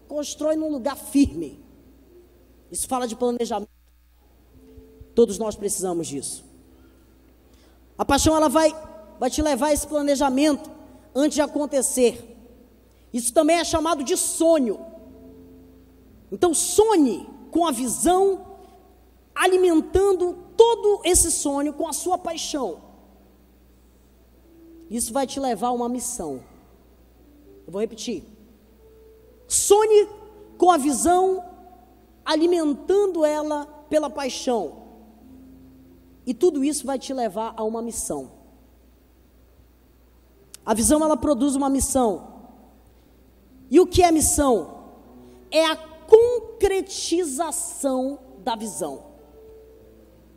Constrói 0.08 0.56
num 0.56 0.70
lugar 0.70 0.96
firme. 0.96 1.62
Isso 2.70 2.88
fala 2.88 3.06
de 3.06 3.16
planejamento. 3.16 3.70
Todos 5.14 5.38
nós 5.38 5.56
precisamos 5.56 6.06
disso. 6.06 6.49
A 8.00 8.04
paixão 8.06 8.34
ela 8.34 8.48
vai 8.48 8.74
vai 9.18 9.28
te 9.28 9.42
levar 9.42 9.66
a 9.66 9.72
esse 9.74 9.86
planejamento 9.86 10.70
antes 11.14 11.34
de 11.34 11.42
acontecer. 11.42 12.34
Isso 13.12 13.30
também 13.34 13.58
é 13.58 13.64
chamado 13.64 14.02
de 14.02 14.16
sonho. 14.16 14.80
Então 16.32 16.54
sonhe 16.54 17.28
com 17.50 17.66
a 17.66 17.70
visão 17.70 18.46
alimentando 19.34 20.32
todo 20.56 21.02
esse 21.04 21.30
sonho 21.30 21.74
com 21.74 21.86
a 21.86 21.92
sua 21.92 22.16
paixão. 22.16 22.80
Isso 24.88 25.12
vai 25.12 25.26
te 25.26 25.38
levar 25.38 25.68
a 25.68 25.72
uma 25.72 25.88
missão. 25.88 26.42
Eu 27.66 27.72
vou 27.72 27.82
repetir. 27.82 28.24
Sonhe 29.46 30.08
com 30.56 30.70
a 30.70 30.78
visão, 30.78 31.44
alimentando 32.24 33.26
ela 33.26 33.66
pela 33.90 34.08
paixão. 34.08 34.79
E 36.30 36.32
tudo 36.32 36.62
isso 36.62 36.86
vai 36.86 36.96
te 36.96 37.12
levar 37.12 37.54
a 37.56 37.64
uma 37.64 37.82
missão. 37.82 38.30
A 40.64 40.72
visão 40.72 41.02
ela 41.02 41.16
produz 41.16 41.56
uma 41.56 41.68
missão. 41.68 42.46
E 43.68 43.80
o 43.80 43.86
que 43.92 44.00
é 44.00 44.12
missão? 44.12 44.92
É 45.50 45.66
a 45.66 45.74
concretização 45.74 48.20
da 48.44 48.54
visão. 48.54 49.06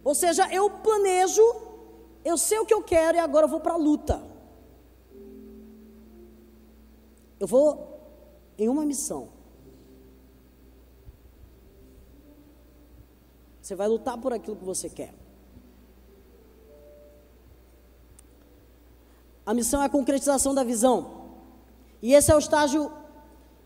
Ou 0.04 0.16
seja, 0.16 0.52
eu 0.52 0.68
planejo, 0.68 1.44
eu 2.26 2.40
sei 2.40 2.58
o 2.58 2.66
que 2.66 2.74
eu 2.74 2.82
quero 2.82 3.18
e 3.18 3.20
agora 3.20 3.46
eu 3.46 3.50
vou 3.50 3.60
para 3.60 3.74
a 3.74 3.78
luta. 3.78 4.20
Eu 7.40 7.46
vou 7.46 8.02
em 8.58 8.68
uma 8.68 8.84
missão. 8.84 9.30
Você 13.62 13.76
vai 13.76 13.88
lutar 13.88 14.20
por 14.20 14.34
aquilo 14.34 14.56
que 14.56 14.66
você 14.66 14.90
quer. 14.90 15.22
A 19.53 19.55
missão 19.55 19.83
é 19.83 19.86
a 19.86 19.89
concretização 19.89 20.51
da 20.51 20.63
visão. 20.63 20.98
E 22.01 22.15
esse 22.15 22.31
é 22.31 22.36
o 22.36 22.39
estágio 22.39 22.91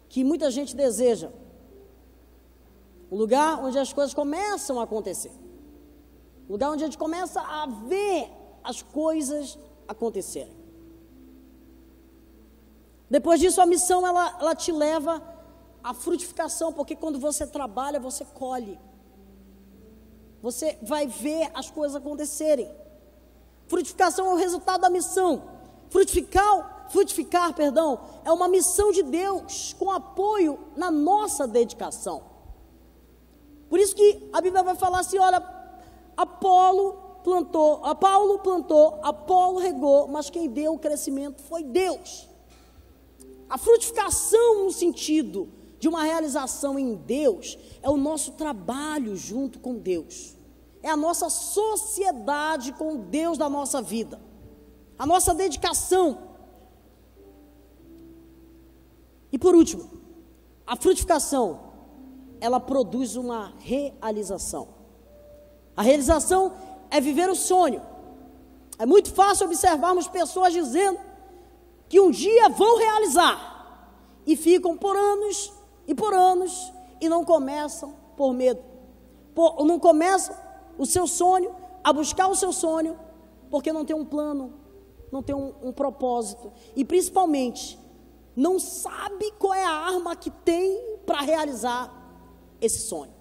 que 0.09 0.21
muita 0.21 0.51
gente 0.51 0.75
deseja. 0.75 1.29
O 3.09 3.15
lugar 3.15 3.63
onde 3.63 3.79
as 3.79 3.93
coisas 3.93 4.13
começam 4.13 4.81
a 4.81 4.83
acontecer. 4.83 5.31
O 6.45 6.51
lugar 6.51 6.71
onde 6.71 6.83
a 6.83 6.87
gente 6.87 6.97
começa 6.97 7.39
a 7.39 7.67
ver 7.87 8.29
as 8.65 8.81
coisas 8.81 9.57
acontecerem. 9.87 10.57
Depois 13.09 13.39
disso, 13.39 13.61
a 13.61 13.65
missão 13.65 14.05
ela, 14.05 14.37
ela 14.41 14.53
te 14.53 14.73
leva 14.73 15.23
à 15.81 15.93
frutificação, 15.93 16.73
porque 16.73 16.97
quando 16.97 17.17
você 17.17 17.47
trabalha, 17.47 17.97
você 17.97 18.25
colhe. 18.25 18.77
Você 20.41 20.77
vai 20.81 21.07
ver 21.07 21.49
as 21.53 21.71
coisas 21.71 21.95
acontecerem. 21.95 22.69
Frutificação 23.67 24.25
é 24.25 24.33
o 24.33 24.35
resultado 24.35 24.81
da 24.81 24.89
missão. 24.89 25.55
Frutificar, 25.89 26.87
frutificar, 26.89 27.53
perdão, 27.53 27.99
é 28.23 28.31
uma 28.31 28.47
missão 28.47 28.91
de 28.91 29.03
Deus 29.03 29.75
com 29.77 29.91
apoio 29.91 30.59
na 30.75 30.91
nossa 30.91 31.47
dedicação. 31.47 32.23
Por 33.69 33.79
isso 33.79 33.95
que 33.95 34.29
a 34.31 34.41
Bíblia 34.41 34.63
vai 34.63 34.75
falar 34.75 34.99
assim, 34.99 35.17
olha, 35.17 35.43
Apolo 36.15 36.93
plantou, 37.23 37.81
a 37.83 37.93
Paulo 37.93 38.39
plantou, 38.39 38.99
Apolo 39.03 39.59
regou, 39.59 40.07
mas 40.07 40.29
quem 40.29 40.47
deu 40.47 40.73
o 40.73 40.79
crescimento 40.79 41.41
foi 41.41 41.63
Deus. 41.63 42.27
A 43.49 43.57
frutificação 43.57 44.63
no 44.63 44.71
sentido 44.71 45.49
de 45.79 45.87
uma 45.87 46.03
realização 46.03 46.77
em 46.77 46.95
Deus 46.95 47.57
é 47.81 47.89
o 47.89 47.97
nosso 47.97 48.31
trabalho 48.31 49.15
junto 49.15 49.59
com 49.59 49.75
Deus. 49.75 50.35
É 50.81 50.89
a 50.89 50.97
nossa 50.97 51.29
sociedade 51.29 52.73
com 52.73 52.97
Deus 52.97 53.37
da 53.37 53.49
nossa 53.49 53.81
vida. 53.81 54.19
A 54.97 55.05
nossa 55.05 55.33
dedicação. 55.33 56.17
E 59.31 59.37
por 59.37 59.55
último, 59.55 59.89
a 60.65 60.75
frutificação, 60.75 61.59
ela 62.39 62.59
produz 62.59 63.15
uma 63.15 63.53
realização. 63.59 64.67
A 65.75 65.81
realização 65.81 66.53
é 66.89 66.99
viver 66.99 67.29
o 67.29 67.35
sonho. 67.35 67.81
É 68.79 68.85
muito 68.85 69.13
fácil 69.13 69.45
observarmos 69.45 70.07
pessoas 70.07 70.53
dizendo 70.53 70.99
que 71.89 71.99
um 71.99 72.11
dia 72.11 72.49
vão 72.49 72.77
realizar 72.77 73.91
e 74.25 74.35
ficam 74.35 74.77
por 74.77 74.95
anos 74.95 75.53
e 75.87 75.95
por 75.95 76.13
anos 76.13 76.71
e 76.99 77.07
não 77.07 77.23
começam 77.23 77.95
por 78.15 78.33
medo. 78.33 78.61
Por, 79.33 79.65
não 79.65 79.79
começam 79.79 80.35
o 80.77 80.85
seu 80.85 81.07
sonho, 81.07 81.55
a 81.83 81.93
buscar 81.93 82.27
o 82.27 82.35
seu 82.35 82.51
sonho, 82.51 82.99
porque 83.49 83.71
não 83.71 83.85
tem 83.85 83.95
um 83.95 84.05
plano, 84.05 84.53
não 85.11 85.23
tem 85.23 85.35
um, 85.35 85.53
um 85.61 85.71
propósito 85.71 86.51
e 86.75 86.83
principalmente 86.83 87.79
não 88.35 88.59
sabe 88.59 89.31
qual 89.39 89.53
é 89.53 89.63
a 89.63 89.69
arma 89.69 90.15
que 90.15 90.29
tem 90.29 90.97
para 91.05 91.21
realizar 91.21 91.93
esse 92.61 92.79
sonho. 92.79 93.13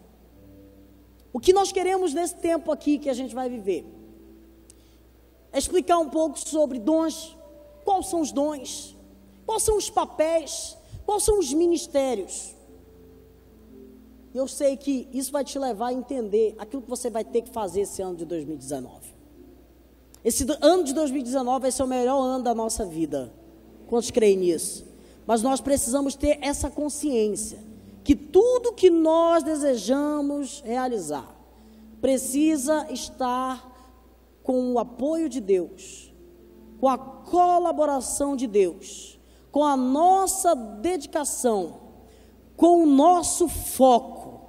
O 1.32 1.40
que 1.40 1.52
nós 1.52 1.72
queremos 1.72 2.12
nesse 2.12 2.36
tempo 2.36 2.72
aqui 2.72 2.98
que 2.98 3.10
a 3.10 3.14
gente 3.14 3.34
vai 3.34 3.48
viver 3.48 3.86
é 5.52 5.58
explicar 5.58 5.98
um 5.98 6.08
pouco 6.08 6.38
sobre 6.38 6.78
dons 6.78 7.36
Quais 7.86 8.08
são 8.08 8.20
os 8.20 8.32
dons? 8.32 8.96
Quais 9.46 9.62
são 9.62 9.76
os 9.76 9.88
papéis? 9.88 10.76
Quais 11.06 11.22
são 11.22 11.38
os 11.38 11.54
ministérios? 11.54 12.52
Eu 14.34 14.48
sei 14.48 14.76
que 14.76 15.08
isso 15.12 15.30
vai 15.30 15.44
te 15.44 15.56
levar 15.56 15.86
a 15.86 15.92
entender 15.92 16.56
aquilo 16.58 16.82
que 16.82 16.90
você 16.90 17.08
vai 17.08 17.24
ter 17.24 17.42
que 17.42 17.50
fazer 17.50 17.82
esse 17.82 18.02
ano 18.02 18.16
de 18.16 18.24
2019. 18.24 19.14
Esse 20.26 20.44
ano 20.60 20.82
de 20.82 20.92
2019 20.92 21.60
vai 21.60 21.70
ser 21.70 21.84
o 21.84 21.86
melhor 21.86 22.20
ano 22.20 22.42
da 22.42 22.52
nossa 22.52 22.84
vida. 22.84 23.32
Quantos 23.86 24.10
creem 24.10 24.36
nisso? 24.36 24.84
Mas 25.24 25.40
nós 25.40 25.60
precisamos 25.60 26.16
ter 26.16 26.40
essa 26.42 26.68
consciência 26.68 27.60
que 28.02 28.16
tudo 28.16 28.72
que 28.72 28.90
nós 28.90 29.44
desejamos 29.44 30.64
realizar 30.66 31.32
precisa 32.00 32.88
estar 32.90 33.72
com 34.42 34.72
o 34.72 34.80
apoio 34.80 35.28
de 35.28 35.40
Deus, 35.40 36.12
com 36.80 36.88
a 36.88 36.98
colaboração 36.98 38.34
de 38.34 38.48
Deus, 38.48 39.20
com 39.52 39.62
a 39.62 39.76
nossa 39.76 40.56
dedicação, 40.56 41.82
com 42.56 42.82
o 42.82 42.86
nosso 42.86 43.46
foco, 43.46 44.40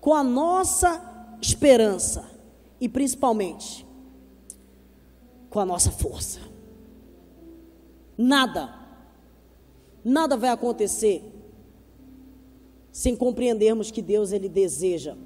com 0.00 0.14
a 0.14 0.24
nossa 0.24 1.36
esperança 1.42 2.24
e 2.80 2.88
principalmente 2.88 3.85
com 5.56 5.60
a 5.60 5.64
nossa 5.64 5.90
força. 5.90 6.38
Nada, 8.18 8.78
nada 10.04 10.36
vai 10.36 10.50
acontecer 10.50 11.24
sem 12.92 13.16
compreendermos 13.16 13.90
que 13.90 14.02
Deus 14.02 14.32
ele 14.32 14.50
deseja 14.50 15.16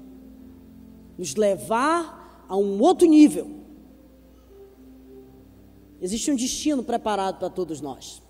nos 1.17 1.35
levar 1.35 2.45
a 2.47 2.55
um 2.55 2.79
outro 2.81 3.05
nível. 3.09 3.51
Existe 5.99 6.31
um 6.31 6.35
destino 6.37 6.81
preparado 6.81 7.37
para 7.37 7.49
todos 7.49 7.81
nós. 7.81 8.23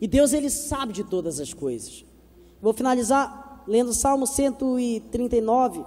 E 0.00 0.06
Deus 0.06 0.32
ele 0.32 0.48
sabe 0.48 0.92
de 0.92 1.02
todas 1.02 1.40
as 1.40 1.52
coisas. 1.52 2.04
Vou 2.62 2.72
finalizar 2.72 3.64
lendo 3.66 3.92
Salmo 3.92 4.24
139. 4.24 5.84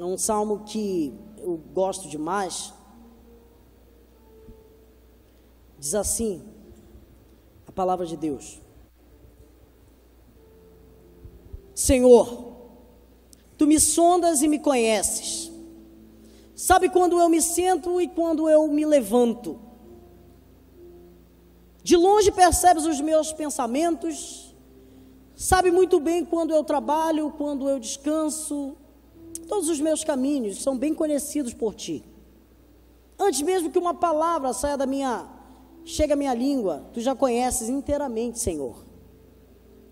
É 0.00 0.04
um 0.04 0.18
salmo 0.18 0.64
que 0.64 1.25
eu 1.46 1.56
gosto 1.72 2.08
demais. 2.08 2.74
Diz 5.78 5.94
assim 5.94 6.42
a 7.66 7.72
palavra 7.72 8.04
de 8.04 8.16
Deus: 8.16 8.60
Senhor, 11.74 12.52
tu 13.56 13.66
me 13.66 13.78
sondas 13.78 14.42
e 14.42 14.48
me 14.48 14.58
conheces. 14.58 15.52
Sabe 16.54 16.88
quando 16.88 17.20
eu 17.20 17.28
me 17.28 17.40
sento 17.40 18.00
e 18.00 18.08
quando 18.08 18.48
eu 18.48 18.66
me 18.68 18.84
levanto. 18.84 19.60
De 21.82 21.96
longe 21.96 22.32
percebes 22.32 22.84
os 22.86 23.00
meus 23.00 23.32
pensamentos. 23.32 24.54
Sabe 25.36 25.70
muito 25.70 26.00
bem 26.00 26.24
quando 26.24 26.52
eu 26.52 26.64
trabalho, 26.64 27.30
quando 27.36 27.68
eu 27.68 27.78
descanso. 27.78 28.74
Todos 29.38 29.68
os 29.68 29.80
meus 29.80 30.02
caminhos 30.04 30.62
são 30.62 30.76
bem 30.76 30.94
conhecidos 30.94 31.52
por 31.52 31.74
ti. 31.74 32.04
Antes 33.18 33.42
mesmo 33.42 33.70
que 33.70 33.78
uma 33.78 33.94
palavra 33.94 34.52
saia 34.52 34.76
da 34.76 34.86
minha, 34.86 35.26
chega 35.84 36.14
à 36.14 36.16
minha 36.16 36.34
língua, 36.34 36.84
tu 36.92 37.00
já 37.00 37.14
conheces 37.14 37.68
inteiramente, 37.68 38.38
Senhor. 38.38 38.84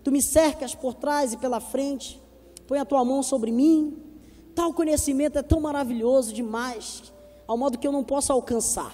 Tu 0.03 0.11
me 0.11 0.21
cercas 0.21 0.75
por 0.75 0.93
trás 0.93 1.33
e 1.33 1.37
pela 1.37 1.59
frente, 1.59 2.21
põe 2.67 2.77
a 2.77 2.85
tua 2.85 3.03
mão 3.03 3.23
sobre 3.23 3.51
mim. 3.51 3.97
Tal 4.53 4.73
conhecimento 4.73 5.39
é 5.39 5.41
tão 5.41 5.59
maravilhoso 5.59 6.33
demais, 6.33 7.11
ao 7.47 7.57
modo 7.57 7.77
que 7.77 7.87
eu 7.87 7.91
não 7.91 8.03
posso 8.03 8.31
alcançar. 8.31 8.93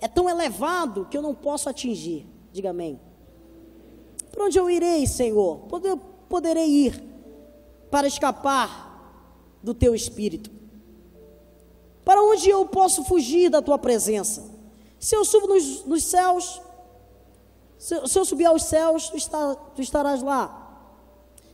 É 0.00 0.06
tão 0.06 0.28
elevado 0.28 1.06
que 1.10 1.16
eu 1.16 1.22
não 1.22 1.34
posso 1.34 1.68
atingir. 1.68 2.26
Diga 2.52 2.70
amém. 2.70 3.00
Para 4.30 4.44
onde 4.44 4.58
eu 4.58 4.70
irei, 4.70 5.06
Senhor? 5.06 5.58
Poder, 5.68 5.96
poderei 6.28 6.68
ir 6.68 7.02
para 7.90 8.06
escapar 8.06 8.93
do 9.64 9.74
teu 9.74 9.94
espírito? 9.94 10.50
Para 12.04 12.22
onde 12.22 12.48
eu 12.50 12.66
posso 12.66 13.02
fugir 13.04 13.48
da 13.48 13.62
tua 13.62 13.78
presença? 13.78 14.44
Se 15.00 15.16
eu 15.16 15.24
subo 15.24 15.48
nos, 15.48 15.84
nos 15.84 16.04
céus, 16.04 16.60
se, 17.78 18.06
se 18.06 18.18
eu 18.18 18.24
subir 18.24 18.44
aos 18.44 18.64
céus, 18.64 19.08
tu, 19.08 19.16
está, 19.16 19.54
tu 19.74 19.80
estarás 19.80 20.22
lá. 20.22 20.60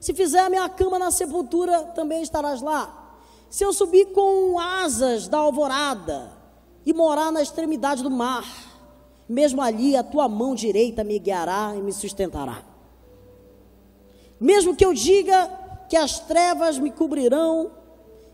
Se 0.01 0.13
fizer 0.13 0.41
a 0.41 0.51
minha 0.51 0.69
cama 0.69 0.99
na 0.99 1.11
sepultura, 1.11 1.83
também 1.95 2.23
estarás 2.23 2.61
lá. 2.61 3.17
Se 3.49 3.65
eu 3.65 3.73
subir 3.73 4.07
com 4.07 4.59
asas 4.59 5.29
da 5.29 5.39
alvorada 5.39 6.33
e 6.85 6.93
morar 6.93 7.31
na 7.31 7.43
extremidade 7.43 8.03
do 8.03 8.11
mar, 8.11 8.45
mesmo 9.29 9.63
ali 9.63 9.97
a 9.97 10.03
tua 10.03 10.29
mão 10.29 10.55
direita 10.55 11.05
me 11.05 11.19
guiará 11.19 11.75
e 11.77 11.83
me 11.83 11.93
sustentará. 11.93 12.65
Mesmo 14.41 14.75
que 14.75 14.85
eu 14.85 14.95
diga 14.95 15.49
que 15.89 15.97
as 15.97 16.19
trevas 16.21 16.79
me 16.79 16.91
cobrirão 16.91 17.71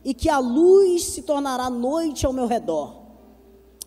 e 0.06 0.14
que 0.14 0.28
a 0.28 0.38
luz 0.38 1.02
se 1.02 1.22
tornará 1.22 1.68
noite 1.68 2.24
ao 2.24 2.32
meu 2.32 2.46
redor, 2.46 2.94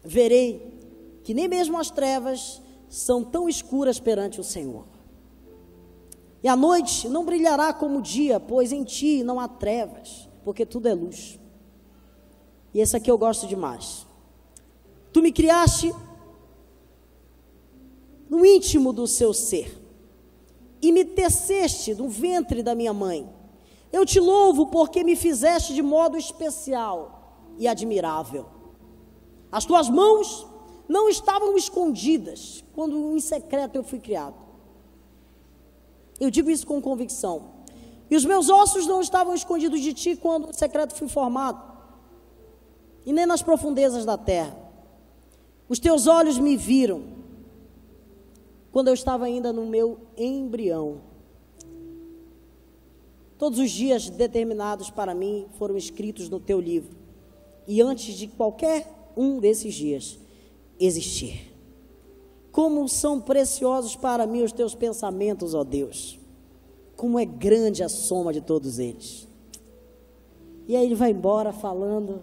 verei 0.04 0.78
que 1.24 1.34
nem 1.34 1.48
mesmo 1.48 1.80
as 1.80 1.90
trevas 1.90 2.62
são 2.90 3.24
tão 3.24 3.48
escuras 3.48 4.02
perante 4.02 4.38
o 4.38 4.44
Senhor. 4.44 4.84
E 6.44 6.48
a 6.50 6.58
noite 6.58 7.08
não 7.08 7.24
brilhará 7.24 7.72
como 7.72 8.00
o 8.00 8.02
dia, 8.02 8.38
pois 8.38 8.74
em 8.74 8.84
ti 8.84 9.24
não 9.24 9.40
há 9.40 9.48
trevas, 9.48 10.28
porque 10.44 10.66
tudo 10.66 10.90
é 10.90 10.94
luz. 10.94 11.40
E 12.74 12.82
esse 12.82 12.98
aqui 12.98 13.10
eu 13.10 13.18
gosto 13.18 13.48
demais. 13.48 14.06
Tu 15.14 15.22
me 15.22 15.32
criaste 15.32 15.96
no 18.30 18.46
íntimo 18.46 18.92
do 18.92 19.08
seu 19.08 19.34
ser, 19.34 19.74
e 20.82 20.92
me 20.92 21.06
teceste 21.06 21.96
no 21.96 22.10
ventre 22.10 22.62
da 22.62 22.76
minha 22.76 22.92
mãe. 22.92 23.39
Eu 23.92 24.06
te 24.06 24.20
louvo 24.20 24.68
porque 24.68 25.04
me 25.04 25.16
fizeste 25.16 25.74
de 25.74 25.82
modo 25.82 26.18
especial 26.18 27.54
e 27.58 27.68
admirável. 27.68 28.46
As 29.52 29.66
tuas 29.66 29.90
mãos 29.90 30.48
não 30.88 31.10
estavam 31.10 31.58
escondidas 31.58 32.64
quando 32.74 33.16
em 33.16 33.20
secreto 33.20 33.76
eu 33.76 33.84
fui 33.84 34.00
criado. 34.00 34.36
Eu 36.20 36.30
digo 36.30 36.50
isso 36.50 36.68
com 36.68 36.82
convicção. 36.82 37.60
E 38.10 38.16
os 38.16 38.26
meus 38.26 38.50
ossos 38.50 38.88
não 38.88 39.02
estavam 39.02 39.34
escondidos 39.34 39.82
de 39.82 39.94
ti 39.94 40.16
quando 40.16 40.50
em 40.50 40.54
secreto 40.54 40.96
fui 40.96 41.08
formado, 41.08 41.64
e 43.06 43.14
nem 43.14 43.26
nas 43.26 43.42
profundezas 43.42 44.04
da 44.04 44.18
terra. 44.18 44.58
Os 45.68 45.78
teus 45.78 46.08
olhos 46.08 46.40
me 46.40 46.58
viram 46.58 47.04
quando 48.72 48.88
eu 48.88 48.94
estava 48.94 49.26
ainda 49.26 49.54
no 49.54 49.66
meu 49.66 50.00
embrião. 50.18 51.02
Todos 53.40 53.58
os 53.58 53.72
dias 53.72 54.10
determinados 54.10 54.90
para 54.90 55.16
mim 55.16 55.48
foram 55.58 55.78
escritos 55.78 56.30
no 56.30 56.42
teu 56.42 56.60
livro. 56.60 56.98
E 57.66 57.82
antes 57.82 58.16
de 58.16 58.28
qualquer 58.28 59.12
um 59.16 59.40
desses 59.40 59.74
dias, 59.74 60.20
existir. 60.78 61.50
Como 62.52 62.90
são 62.90 63.22
preciosos 63.22 63.96
para 63.96 64.28
mim 64.28 64.44
os 64.44 64.52
teus 64.52 64.76
pensamentos, 64.76 65.54
ó 65.54 65.64
Deus. 65.64 66.20
Como 66.98 67.18
é 67.18 67.24
grande 67.24 67.82
a 67.82 67.88
soma 67.88 68.34
de 68.34 68.42
todos 68.42 68.78
eles. 68.78 69.26
E 70.68 70.76
aí 70.76 70.86
ele 70.86 70.96
vai 70.96 71.12
embora 71.12 71.54
falando, 71.54 72.22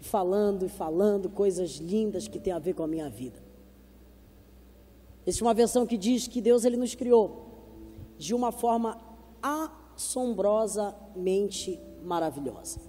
falando 0.00 0.66
e 0.66 0.68
falando 0.68 1.30
coisas 1.30 1.76
lindas 1.76 2.28
que 2.28 2.38
tem 2.38 2.52
a 2.52 2.58
ver 2.58 2.74
com 2.74 2.82
a 2.82 2.86
minha 2.86 3.08
vida. 3.08 3.42
Existe 5.26 5.42
uma 5.42 5.54
versão 5.54 5.86
que 5.86 5.96
diz 5.96 6.28
que 6.28 6.42
Deus 6.42 6.66
ele 6.66 6.76
nos 6.76 6.94
criou 6.94 7.46
de 8.18 8.34
uma 8.34 8.52
forma 8.52 9.00
assombrosamente 9.96 11.80
maravilhosa. 12.02 12.80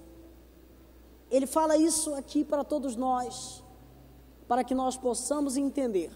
Ele 1.31 1.47
fala 1.47 1.75
isso 1.75 2.13
aqui 2.13 2.43
para 2.43 2.63
todos 2.63 2.95
nós 2.95 3.63
para 4.47 4.63
que 4.63 4.73
nós 4.73 4.95
possamos 4.95 5.57
entender 5.57 6.11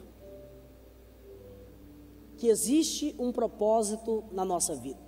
que 2.38 2.48
existe 2.48 3.16
um 3.20 3.32
propósito 3.32 4.24
na 4.32 4.46
nossa 4.46 4.74
vida. 4.74 5.00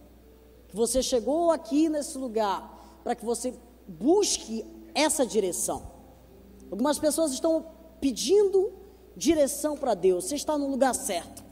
Que 0.67 0.75
você 0.75 1.01
chegou 1.01 1.51
aqui 1.51 1.87
nesse 1.89 2.17
lugar 2.17 2.99
para 3.03 3.15
que 3.15 3.23
você 3.25 3.53
busque 3.87 4.65
essa 4.93 5.25
direção. 5.25 5.91
Algumas 6.69 6.99
pessoas 6.99 7.31
estão 7.31 7.65
pedindo 7.99 8.73
direção 9.15 9.77
para 9.77 9.93
Deus. 9.93 10.25
Você 10.25 10.35
está 10.35 10.57
no 10.57 10.67
lugar 10.67 10.93
certo. 10.93 11.43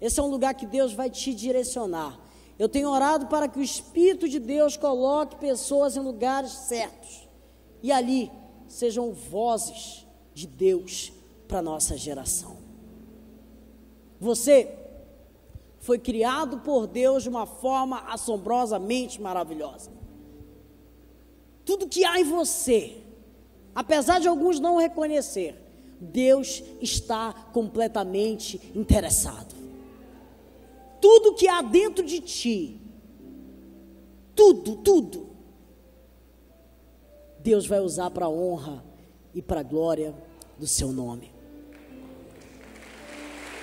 Esse 0.00 0.18
é 0.18 0.22
um 0.22 0.28
lugar 0.28 0.54
que 0.54 0.66
Deus 0.66 0.92
vai 0.92 1.08
te 1.08 1.32
direcionar. 1.32 2.18
Eu 2.62 2.68
tenho 2.68 2.88
orado 2.88 3.26
para 3.26 3.48
que 3.48 3.58
o 3.58 3.62
Espírito 3.62 4.28
de 4.28 4.38
Deus 4.38 4.76
coloque 4.76 5.34
pessoas 5.34 5.96
em 5.96 5.98
lugares 5.98 6.52
certos. 6.52 7.28
E 7.82 7.90
ali 7.90 8.30
sejam 8.68 9.12
vozes 9.12 10.06
de 10.32 10.46
Deus 10.46 11.12
para 11.48 11.58
a 11.58 11.62
nossa 11.62 11.96
geração. 11.96 12.56
Você 14.20 14.78
foi 15.80 15.98
criado 15.98 16.58
por 16.58 16.86
Deus 16.86 17.24
de 17.24 17.28
uma 17.28 17.46
forma 17.46 17.98
assombrosamente 18.08 19.20
maravilhosa. 19.20 19.90
Tudo 21.64 21.88
que 21.88 22.04
há 22.04 22.20
em 22.20 22.24
você, 22.24 22.96
apesar 23.74 24.20
de 24.20 24.28
alguns 24.28 24.60
não 24.60 24.76
reconhecer, 24.76 25.60
Deus 26.00 26.62
está 26.80 27.32
completamente 27.52 28.70
interessado. 28.72 29.61
Tudo 31.02 31.34
que 31.34 31.46
há 31.46 31.60
dentro 31.60 32.02
de 32.02 32.20
ti. 32.20 32.80
Tudo, 34.34 34.76
tudo, 34.76 35.28
Deus 37.40 37.66
vai 37.66 37.80
usar 37.80 38.08
para 38.10 38.26
a 38.26 38.30
honra 38.30 38.82
e 39.34 39.42
para 39.42 39.60
a 39.60 39.62
glória 39.62 40.14
do 40.58 40.66
seu 40.66 40.92
nome. 40.92 41.34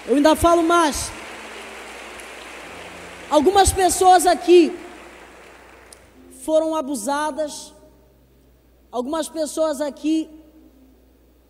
Eu 0.05 0.15
ainda 0.15 0.35
falo 0.35 0.61
mais. 0.61 1.11
Algumas 3.29 3.71
pessoas 3.71 4.25
aqui 4.25 4.77
foram 6.43 6.75
abusadas, 6.75 7.73
algumas 8.91 9.29
pessoas 9.29 9.81
aqui 9.81 10.29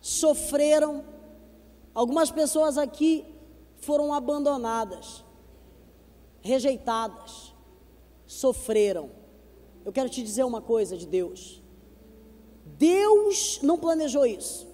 sofreram, 0.00 1.04
algumas 1.94 2.30
pessoas 2.30 2.78
aqui 2.78 3.24
foram 3.80 4.12
abandonadas, 4.12 5.24
rejeitadas, 6.40 7.54
sofreram. 8.26 9.10
Eu 9.84 9.92
quero 9.92 10.08
te 10.08 10.22
dizer 10.22 10.44
uma 10.44 10.60
coisa 10.60 10.96
de 10.96 11.06
Deus. 11.06 11.62
Deus 12.64 13.58
não 13.62 13.78
planejou 13.78 14.24
isso, 14.24 14.68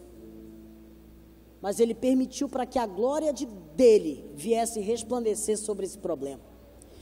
mas 1.61 1.81
Ele 1.81 1.95
permitiu 1.95 2.49
para 2.49 2.67
que 2.67 2.79
a 2.79 2.87
glória 2.87 3.33
de, 3.33 3.47
dele 3.47 4.31
viesse 4.35 4.81
resplandecer 4.81 5.57
sobre 5.59 5.87
esse 5.87 5.99
problema. 5.99 6.43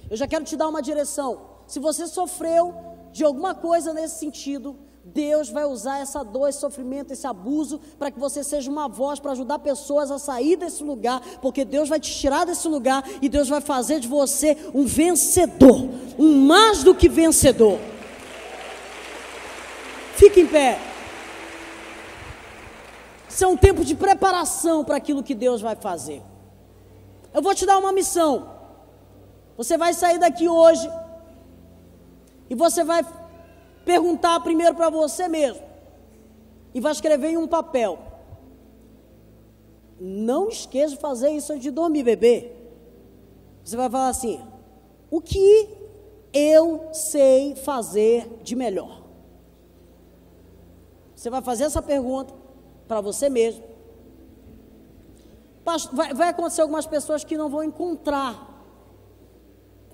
Eu 0.09 0.17
já 0.17 0.27
quero 0.29 0.45
te 0.45 0.57
dar 0.57 0.69
uma 0.69 0.83
direção. 0.83 1.55
Se 1.67 1.81
você 1.81 2.07
sofreu 2.07 2.75
de 3.11 3.25
alguma 3.25 3.55
coisa 3.55 3.93
nesse 3.93 4.19
sentido, 4.19 4.77
Deus 5.15 5.49
vai 5.49 5.65
usar 5.65 6.01
essa 6.01 6.25
dor, 6.25 6.49
esse 6.49 6.59
sofrimento, 6.59 7.13
esse 7.13 7.27
abuso, 7.27 7.81
para 7.99 8.11
que 8.11 8.19
você 8.19 8.43
seja 8.43 8.69
uma 8.69 8.89
voz 8.89 9.21
para 9.21 9.31
ajudar 9.31 9.61
pessoas 9.61 10.11
a 10.11 10.19
sair 10.19 10.57
desse 10.57 10.83
lugar, 10.83 11.23
porque 11.41 11.65
Deus 11.65 11.89
vai 11.89 12.01
te 12.01 12.13
tirar 12.13 12.45
desse 12.45 12.67
lugar 12.67 13.05
e 13.23 13.29
Deus 13.29 13.49
vai 13.49 13.61
fazer 13.61 14.01
de 14.01 14.09
você 14.09 14.57
um 14.75 14.85
vencedor, 14.85 15.89
um 16.19 16.45
mais 16.45 16.83
do 16.83 16.95
que 16.95 17.09
vencedor. 17.09 17.79
Fique 20.17 20.41
em 20.41 20.47
pé. 20.49 20.81
Isso 23.29 23.45
é 23.45 23.47
um 23.47 23.57
tempo 23.57 23.85
de 23.85 23.95
preparação 23.95 24.85
para 24.85 24.97
aquilo 24.97 25.23
que 25.23 25.35
Deus 25.35 25.61
vai 25.61 25.77
fazer. 25.77 26.23
Eu 27.33 27.41
vou 27.41 27.55
te 27.55 27.65
dar 27.65 27.79
uma 27.79 27.93
missão. 27.93 28.51
Você 29.57 29.77
vai 29.77 29.95
sair 29.95 30.19
daqui 30.19 30.49
hoje 30.49 30.89
e 32.51 32.55
você 32.55 32.83
vai 32.83 33.05
perguntar 33.85 34.41
primeiro 34.41 34.75
para 34.75 34.91
você 34.91 35.29
mesmo. 35.29 35.63
E 36.75 36.81
vai 36.81 36.93
escrever 36.93 37.29
em 37.29 37.37
um 37.37 37.47
papel. 37.47 37.99
Não 40.01 40.49
esqueça 40.49 40.95
de 40.95 41.01
fazer 41.01 41.31
isso 41.31 41.53
antes 41.53 41.63
de 41.63 41.71
dormir, 41.71 42.03
bebê. 42.03 42.53
Você 43.65 43.77
vai 43.77 43.89
falar 43.89 44.09
assim: 44.09 44.41
o 45.11 45.21
que 45.21 45.69
eu 46.33 46.89
sei 46.93 47.55
fazer 47.55 48.41
de 48.43 48.57
melhor? 48.57 49.03
Você 51.15 51.31
vai 51.31 51.41
fazer 51.41 51.65
essa 51.65 51.81
pergunta 51.81 52.35
para 52.89 53.01
você 53.01 53.29
mesmo. 53.29 53.65
Vai, 55.65 56.13
vai 56.13 56.29
acontecer 56.29 56.61
algumas 56.61 56.87
pessoas 56.87 57.25
que 57.25 57.37
não 57.37 57.49
vão 57.49 57.65
encontrar. 57.65 58.51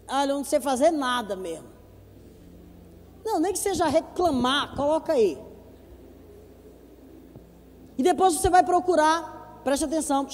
Ah, 0.09 0.25
eu 0.25 0.35
não 0.35 0.45
sei 0.45 0.59
fazer 0.59 0.91
nada 0.91 1.37
mesmo. 1.37 1.70
Não, 3.31 3.39
nem 3.39 3.53
que 3.53 3.59
seja 3.61 3.87
reclamar, 3.87 4.75
coloca 4.75 5.13
aí. 5.13 5.39
E 7.97 8.03
depois 8.03 8.35
você 8.35 8.51
vai 8.51 8.65
procurar, 8.65 9.61
preste 9.63 9.85
atenção. 9.85 10.27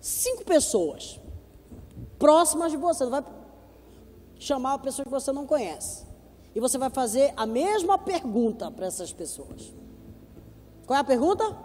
Cinco 0.00 0.44
pessoas 0.44 1.18
próximas 2.20 2.70
de 2.70 2.76
você. 2.76 3.02
Não 3.02 3.10
vai 3.10 3.24
chamar 4.38 4.74
uma 4.74 4.78
pessoa 4.78 5.04
que 5.04 5.10
você 5.10 5.32
não 5.32 5.44
conhece. 5.44 6.06
E 6.54 6.60
você 6.60 6.78
vai 6.78 6.90
fazer 6.90 7.34
a 7.36 7.44
mesma 7.44 7.98
pergunta 7.98 8.70
para 8.70 8.86
essas 8.86 9.12
pessoas. 9.12 9.74
Qual 10.86 10.96
é 10.96 11.00
a 11.00 11.04
pergunta? 11.04 11.56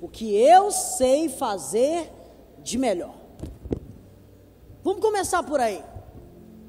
O 0.00 0.08
que 0.08 0.36
eu 0.36 0.70
sei 0.70 1.28
fazer 1.28 2.12
de 2.62 2.78
melhor. 2.78 3.14
Vamos 4.84 5.00
começar 5.00 5.42
por 5.42 5.58
aí. 5.58 5.82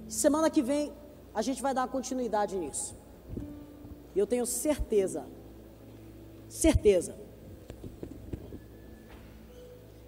Semana 0.10 0.50
que 0.50 0.64
vem 0.64 0.92
a 1.36 1.42
gente 1.44 1.62
vai 1.62 1.72
dar 1.72 1.88
continuidade 1.88 2.58
nisso. 2.58 2.96
E 4.16 4.20
eu 4.20 4.26
tenho 4.26 4.46
certeza, 4.46 5.24
certeza, 6.48 7.16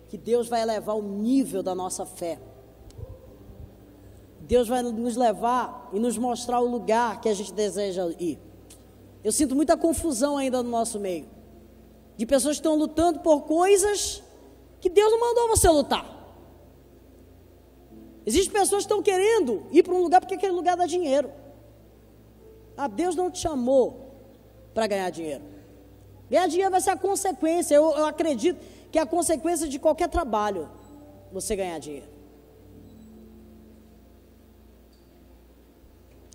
que 0.10 0.18
Deus 0.18 0.50
vai 0.50 0.64
elevar 0.64 0.98
o 0.98 1.04
nível 1.04 1.62
da 1.62 1.76
nossa 1.76 2.04
fé. 2.04 2.40
Deus 4.42 4.68
vai 4.68 4.82
nos 4.82 5.16
levar 5.16 5.90
e 5.94 6.00
nos 6.00 6.18
mostrar 6.18 6.60
o 6.60 6.68
lugar 6.68 7.22
que 7.22 7.30
a 7.30 7.34
gente 7.34 7.54
deseja 7.54 8.08
ir. 8.20 8.40
Eu 9.24 9.32
sinto 9.32 9.56
muita 9.56 9.78
confusão 9.78 10.36
ainda 10.36 10.64
no 10.64 10.70
nosso 10.70 11.00
meio. 11.00 11.30
De 12.18 12.26
pessoas 12.26 12.58
que 12.58 12.62
estão 12.62 12.76
lutando 12.76 13.20
por 13.20 13.44
coisas 13.44 14.24
que 14.82 14.90
Deus 14.90 15.12
não 15.12 15.20
mandou 15.20 15.48
você 15.48 15.70
lutar. 15.70 16.21
Existem 18.26 18.54
pessoas 18.54 18.86
que 18.86 18.92
estão 18.92 19.02
querendo 19.02 19.66
ir 19.72 19.84
para 19.84 19.94
um 19.94 20.02
lugar 20.02 20.22
porque 20.22 20.36
aquele 20.36 20.54
lugar 20.54 20.78
dá 20.78 20.86
dinheiro. 20.86 21.32
Ah, 22.78 22.88
Deus 22.88 23.16
não 23.16 23.32
te 23.32 23.40
chamou 23.40 24.12
para 24.74 24.88
ganhar 24.88 25.10
dinheiro. 25.10 25.44
Ganhar 26.30 26.48
dinheiro 26.48 26.72
vai 26.72 26.82
ser 26.82 26.92
a 26.92 26.98
consequência. 26.98 27.76
Eu, 27.76 27.92
eu 27.92 28.06
acredito 28.06 28.60
que 28.92 29.00
é 29.00 29.02
a 29.02 29.06
consequência 29.06 29.68
de 29.68 29.80
qualquer 29.80 30.10
trabalho 30.10 30.70
você 31.32 31.56
ganhar 31.56 31.80
dinheiro. 31.80 32.08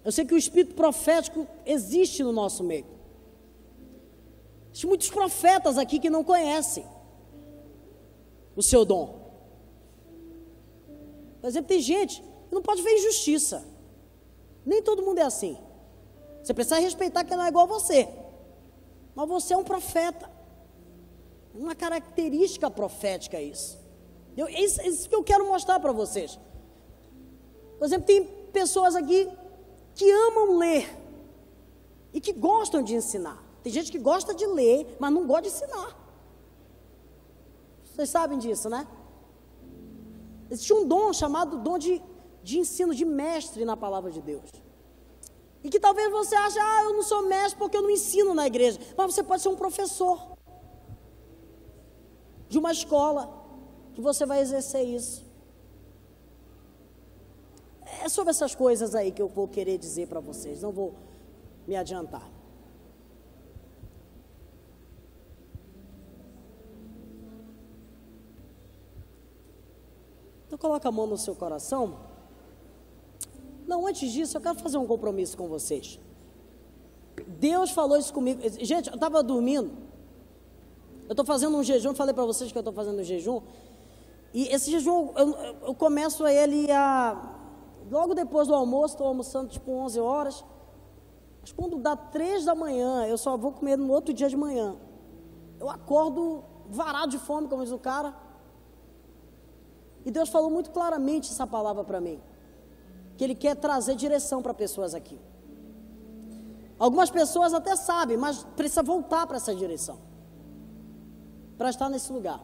Eu 0.05 0.13
sei 0.13 0.25
que 0.25 0.35
o 0.35 0.39
espírito 0.39 0.75
profético 0.75 1.47
existe 1.65 2.23
no 2.23 2.33
nosso 2.33 2.63
meio. 2.63 2.87
Existem 4.71 4.89
muitos 4.89 5.11
profetas 5.11 5.79
aqui 5.79 5.99
que 5.99 6.11
não 6.11 6.23
conhecem 6.23 6.85
o 8.55 8.63
seu 8.63 8.85
dom. 8.85 9.26
Por 11.41 11.47
exemplo, 11.47 11.69
tem 11.69 11.81
gente 11.81 12.23
que 12.49 12.55
não 12.55 12.63
pode 12.63 12.83
ver 12.83 12.95
injustiça. 12.95 13.65
Nem 14.65 14.83
todo 14.83 15.03
mundo 15.03 15.19
é 15.19 15.23
assim. 15.23 15.59
Você 16.43 16.55
precisa 16.55 16.79
respeitar 16.79 17.25
que 17.25 17.35
não 17.35 17.45
é 17.45 17.49
igual 17.49 17.65
a 17.65 17.69
você. 17.69 18.09
Mas 19.15 19.29
você 19.29 19.55
é 19.55 19.57
um 19.57 19.65
profeta. 19.65 20.31
Uma 21.55 21.75
característica 21.75 22.71
profética 22.71 23.41
isso. 23.41 23.79
Eu, 24.37 24.49
isso, 24.49 24.81
isso 24.83 25.09
que 25.09 25.15
eu 25.15 25.25
quero 25.25 25.47
mostrar 25.47 25.81
para 25.81 25.93
vocês. 25.93 26.39
Por 27.79 27.85
exemplo, 27.85 28.07
tem 28.07 28.25
pessoas 28.53 28.95
aqui 28.95 29.29
que 29.95 30.11
amam 30.11 30.59
ler 30.59 30.95
e 32.13 32.21
que 32.21 32.33
gostam 32.33 32.83
de 32.83 32.95
ensinar. 32.95 33.43
Tem 33.63 33.73
gente 33.73 33.91
que 33.91 33.99
gosta 33.99 34.35
de 34.35 34.47
ler, 34.47 34.97
mas 34.99 35.13
não 35.13 35.27
gosta 35.27 35.43
de 35.43 35.49
ensinar. 35.49 35.97
Vocês 37.85 38.11
sabem 38.11 38.39
disso, 38.39 38.69
né? 38.69 38.87
Existe 40.51 40.73
um 40.73 40.87
dom 40.87 41.13
chamado 41.13 41.59
dom 41.59 41.79
de, 41.79 42.03
de 42.43 42.59
ensino, 42.59 42.95
de 42.95 43.05
mestre 43.05 43.65
na 43.65 43.77
palavra 43.77 44.11
de 44.11 44.21
Deus. 44.21 44.51
E 45.63 45.69
que 45.69 45.81
talvez 45.81 46.11
você 46.11 46.35
ache, 46.37 46.59
ah, 46.59 46.85
eu 46.85 46.93
não 46.93 47.03
sou 47.03 47.23
mestre 47.23 47.59
porque 47.59 47.77
eu 47.77 47.83
não 47.83 47.91
ensino 47.91 48.35
na 48.35 48.47
igreja. 48.47 48.79
Mas 48.97 49.15
você 49.15 49.23
pode 49.23 49.43
ser 49.43 49.49
um 49.49 49.57
professor 49.57 50.37
de 52.49 52.59
uma 52.59 52.71
escola 52.71 53.45
que 53.95 54.01
você 54.01 54.25
vai 54.25 54.41
exercer 54.41 54.85
isso. 54.85 55.25
É 58.03 58.09
sobre 58.09 58.31
essas 58.31 58.55
coisas 58.55 58.95
aí 58.95 59.11
que 59.11 59.23
eu 59.23 59.29
vou 59.29 59.49
querer 59.49 59.79
dizer 59.79 60.07
para 60.07 60.21
vocês, 60.21 60.63
não 60.63 60.71
vou 60.71 60.95
me 61.67 61.75
adiantar. 61.75 62.36
Então 70.57 70.71
coloca 70.71 70.89
a 70.89 70.93
mão 70.93 71.07
no 71.07 71.19
seu 71.19 71.35
coração. 71.35 71.99
Não, 73.67 73.87
antes 73.87 74.11
disso, 74.11 74.39
eu 74.39 74.41
quero 74.41 74.59
fazer 74.59 74.79
um 74.79 74.87
compromisso 74.87 75.37
com 75.37 75.47
vocês. 75.49 76.01
Deus 77.27 77.71
falou 77.73 77.99
isso 77.99 78.11
comigo. 78.11 78.41
Gente, 78.65 78.89
eu 78.89 78.95
estava 78.95 79.23
dormindo. 79.23 79.71
Eu 81.07 81.13
estou 81.13 81.27
fazendo 81.27 81.55
um 81.59 81.63
jejum, 81.63 81.95
falei 81.95 82.15
para 82.15 82.25
vocês 82.25 82.51
que 82.51 82.57
eu 82.57 82.61
estou 82.61 82.73
fazendo 82.73 83.01
um 83.01 83.05
jejum. 83.05 83.43
E 84.33 84.49
esse 84.49 84.71
jejum, 84.71 85.11
eu, 85.15 85.35
eu 85.67 85.75
começo 85.75 86.27
ele 86.27 86.73
a. 86.73 87.35
Logo 87.91 88.15
depois 88.15 88.49
do 88.49 88.55
almoço, 88.55 88.95
estou 88.95 89.09
almoçando 89.09 89.51
tipo 89.51 89.71
11 89.71 90.01
horas. 90.01 90.43
Mas 91.43 91.53
quando 91.53 91.77
dá 91.77 91.95
3 91.95 92.47
da 92.47 92.55
manhã, 92.55 93.07
eu 93.07 93.19
só 93.19 93.37
vou 93.37 93.53
comer 93.53 93.77
no 93.77 93.93
outro 93.93 94.15
dia 94.15 94.31
de 94.31 94.37
manhã. 94.39 94.75
Eu 95.61 95.69
acordo 95.69 96.43
varado 96.71 97.11
de 97.11 97.19
fome, 97.19 97.47
como 97.47 97.63
diz 97.63 97.73
o 97.73 97.79
cara. 97.79 98.25
E 100.07 100.11
Deus 100.13 100.29
falou 100.29 100.49
muito 100.49 100.71
claramente 100.71 101.33
essa 101.33 101.45
palavra 101.49 101.83
para 101.83 102.01
mim. 102.01 102.21
Que 103.17 103.25
Ele 103.25 103.35
quer 103.35 103.57
trazer 103.57 103.97
direção 103.97 104.41
para 104.41 104.55
pessoas 104.55 104.95
aqui. 104.95 105.19
Algumas 106.79 107.11
pessoas 107.11 107.53
até 107.53 107.75
sabem, 107.75 108.17
mas 108.17 108.45
precisa 108.55 108.85
voltar 108.85 109.27
para 109.27 109.37
essa 109.37 109.53
direção. 109.53 109.99
Para 111.59 111.71
estar 111.71 111.89
nesse 111.89 112.13
lugar. 112.13 112.41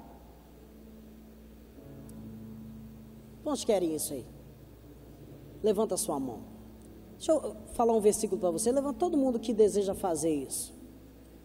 Quantos 3.44 3.64
querem 3.64 3.94
isso 3.94 4.12
aí? 4.12 4.26
Levanta 5.62 5.94
a 5.94 5.98
sua 5.98 6.18
mão. 6.18 6.40
Deixa 7.16 7.30
eu 7.30 7.54
falar 7.74 7.92
um 7.92 8.00
versículo 8.00 8.40
para 8.40 8.50
você. 8.50 8.72
Levanta 8.72 8.98
todo 8.98 9.16
mundo 9.16 9.38
que 9.38 9.54
deseja 9.54 9.94
fazer 9.94 10.34
isso. 10.34 10.74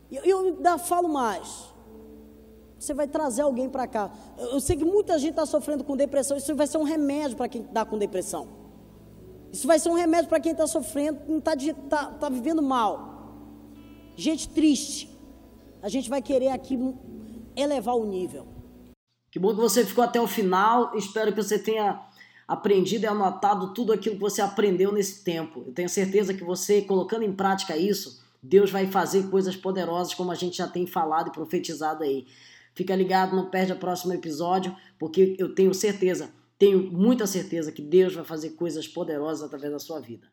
E 0.09 0.15
eu, 0.15 0.23
eu 0.23 0.39
ainda 0.39 0.79
falo 0.79 1.07
mais. 1.07 1.71
Você 2.79 2.93
vai 2.93 3.07
trazer 3.07 3.41
alguém 3.41 3.69
para 3.69 3.87
cá. 3.87 4.11
Eu 4.37 4.59
sei 4.59 4.75
que 4.75 4.85
muita 4.85 5.17
gente 5.17 5.31
está 5.31 5.45
sofrendo 5.45 5.83
com 5.83 5.97
depressão. 5.97 6.37
Isso 6.37 6.55
vai 6.55 6.67
ser 6.67 6.77
um 6.77 6.83
remédio 6.83 7.35
para 7.35 7.47
quem 7.47 7.61
está 7.61 7.85
com 7.85 7.97
depressão. 7.97 8.47
Isso 9.51 9.65
vai 9.65 9.79
ser 9.79 9.89
um 9.89 9.93
remédio 9.93 10.29
para 10.29 10.39
quem 10.39 10.51
está 10.51 10.67
sofrendo, 10.67 11.21
não 11.27 11.39
está 11.39 11.53
tá, 11.89 12.05
tá 12.11 12.29
vivendo 12.29 12.61
mal. 12.61 13.33
Gente 14.15 14.49
triste. 14.49 15.09
A 15.81 15.89
gente 15.89 16.09
vai 16.09 16.21
querer 16.21 16.49
aqui 16.49 16.77
elevar 17.55 17.95
o 17.95 18.05
nível. 18.05 18.47
Que 19.31 19.39
bom 19.39 19.49
que 19.49 19.55
você 19.55 19.85
ficou 19.85 20.03
até 20.03 20.19
o 20.19 20.27
final. 20.27 20.95
Espero 20.95 21.31
que 21.31 21.41
você 21.41 21.57
tenha 21.57 22.01
aprendido 22.47 23.03
e 23.03 23.07
anotado 23.07 23.73
tudo 23.73 23.91
aquilo 23.91 24.15
que 24.15 24.21
você 24.21 24.41
aprendeu 24.41 24.91
nesse 24.91 25.23
tempo. 25.23 25.63
Eu 25.65 25.73
tenho 25.73 25.89
certeza 25.89 26.33
que 26.33 26.43
você, 26.43 26.81
colocando 26.81 27.23
em 27.23 27.33
prática 27.33 27.75
isso, 27.75 28.23
Deus 28.41 28.71
vai 28.71 28.87
fazer 28.87 29.29
coisas 29.29 29.55
poderosas, 29.55 30.13
como 30.13 30.31
a 30.31 30.35
gente 30.35 30.57
já 30.57 30.67
tem 30.67 30.87
falado 30.87 31.27
e 31.27 31.31
profetizado 31.31 32.03
aí. 32.03 32.25
Fica 32.77 32.95
ligado, 32.95 33.35
não 33.35 33.49
perde 33.49 33.73
o 33.73 33.79
próximo 33.79 34.13
episódio, 34.13 34.75
porque 34.99 35.35
eu 35.39 35.55
tenho 35.55 35.73
certeza, 35.73 36.29
tenho 36.59 36.91
muita 36.91 37.25
certeza 37.25 37.71
que 37.71 37.81
Deus 37.81 38.13
vai 38.13 38.23
fazer 38.23 38.51
coisas 38.51 38.87
poderosas 38.87 39.43
através 39.43 39.71
da 39.71 39.79
sua 39.79 39.99
vida. 39.99 40.27